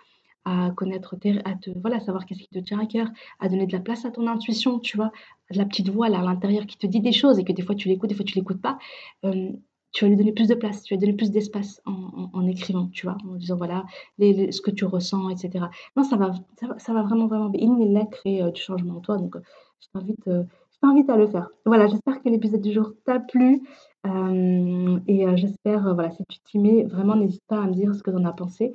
à 0.45 0.71
connaître 0.77 1.17
à 1.45 1.55
te, 1.55 1.71
voilà, 1.81 2.01
savoir 2.01 2.27
qu'est-ce 2.27 2.41
qui 2.41 2.49
te 2.49 2.59
tient 2.59 2.81
à 2.81 2.87
cœur, 2.87 3.09
à 3.41 3.49
donner 3.49 3.67
de 3.67 3.73
la 3.73 3.81
place 3.81 4.05
à 4.05 4.11
ton 4.11 4.27
intuition, 4.27 4.79
tu 4.79 4.97
vois, 4.97 5.13
de 5.51 5.59
la 5.59 5.65
petite 5.65 5.89
voix 5.91 6.09
là 6.09 6.21
à 6.21 6.23
l'intérieur 6.23 6.67
qui 6.67 6.79
te 6.79 6.87
dit 6.87 7.01
des 7.01 7.13
choses 7.13 7.39
et 7.39 7.45
que 7.45 7.53
des 7.53 7.63
fois 7.63 7.75
tu 7.75 7.89
l'écoutes, 7.89 8.09
des 8.09 8.15
fois 8.15 8.25
tu 8.25 8.37
l'écoutes 8.37 8.61
pas. 8.61 8.79
Euh, 9.25 9.53
tu 9.93 10.05
vas 10.05 10.09
lui 10.09 10.17
donner 10.17 10.33
plus 10.33 10.49
de 10.49 10.55
place, 10.55 10.83
tu 10.83 10.95
vas 10.95 10.99
lui 10.99 11.07
donner 11.07 11.17
plus 11.17 11.31
d'espace 11.31 11.81
en, 11.85 12.47
écrivant, 12.47 12.89
tu 12.93 13.07
vois, 13.07 13.17
en 13.29 13.35
disant 13.35 13.57
voilà 13.57 13.85
ce 14.19 14.61
que 14.61 14.71
tu 14.71 14.85
ressens, 14.85 15.31
etc. 15.31 15.67
Non, 15.97 16.05
ça 16.05 16.17
va, 16.17 16.33
ça 16.79 16.93
va, 16.93 17.03
vraiment, 17.03 17.27
vraiment 17.27 17.49
bien. 17.49 17.77
Il 17.81 17.97
est 17.97 18.11
créer 18.11 18.43
euh, 18.43 18.51
du 18.51 18.61
changement 18.61 18.97
en 18.97 19.01
toi, 19.01 19.17
donc 19.17 19.37
euh, 19.37 19.41
je 19.81 19.89
t'invite, 19.93 20.29
euh, 20.29 20.45
je 20.73 20.79
t'invite 20.81 21.11
à 21.11 21.17
le 21.17 21.27
faire. 21.27 21.49
Voilà, 21.67 21.89
j'espère 21.89 22.23
que 22.23 22.29
l'épisode 22.29 22.61
du 22.61 22.73
jour 22.73 22.93
t'a 23.05 23.19
plu. 23.19 23.63
et 24.05 25.37
j'espère, 25.37 25.95
voilà, 25.95 26.11
si 26.11 26.25
tu 26.29 26.39
t'y 26.41 26.59
mets, 26.59 26.85
vraiment 26.85 27.17
n'hésite 27.17 27.45
pas 27.49 27.63
à 27.63 27.67
me 27.67 27.73
dire 27.73 27.95
ce 27.95 28.03
que 28.03 28.11
tu 28.11 28.17
en 28.17 28.25
as 28.25 28.33
pensé. 28.33 28.73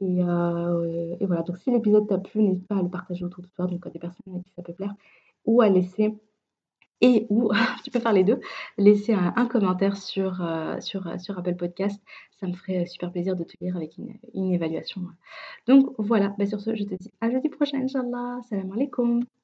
Et, 0.00 0.20
et 0.20 1.26
voilà, 1.26 1.42
donc 1.42 1.58
si 1.58 1.70
l'épisode 1.70 2.08
t'a 2.08 2.18
plu, 2.18 2.42
n'hésite 2.42 2.66
pas 2.66 2.76
à 2.76 2.82
le 2.82 2.88
partager 2.88 3.24
autour 3.24 3.42
de 3.42 3.48
toi, 3.54 3.66
donc 3.66 3.86
à 3.86 3.90
des 3.90 3.98
personnes 3.98 4.36
à 4.36 4.38
qui 4.38 4.50
ça 4.56 4.62
peut 4.62 4.72
plaire, 4.72 4.94
ou 5.44 5.60
à 5.60 5.68
laisser 5.68 6.14
et 7.00 7.26
ou 7.30 7.50
tu 7.84 7.90
peux 7.90 8.00
faire 8.00 8.12
les 8.12 8.24
deux, 8.24 8.40
laisser 8.78 9.12
un, 9.12 9.46
commentaire 9.46 9.96
sur, 9.96 10.42
euh, 10.42 10.76
euh, 10.76 11.18
sur 11.18 11.38
Apple 11.38 11.56
Podcast. 11.56 12.02
Ça 12.40 12.46
me 12.46 12.52
ferait 12.52 12.86
super 12.86 13.10
plaisir 13.10 13.36
de 13.36 13.44
te 13.44 13.54
lire 13.60 13.76
avec 13.76 13.96
une, 13.98 14.52
évaluation. 14.52 15.02
Donc 15.66 15.92
voilà, 15.98 16.34
bah, 16.38 16.46
sur 16.46 16.60
ce, 16.60 16.74
je 16.74 16.84
te 16.84 16.94
dis 16.94 17.10
à 17.20 17.30
jeudi 17.30 17.48
prochain, 17.48 17.80
Inch'Allah. 17.82 18.40
Salam 18.48 18.72
alaikum. 18.72 19.24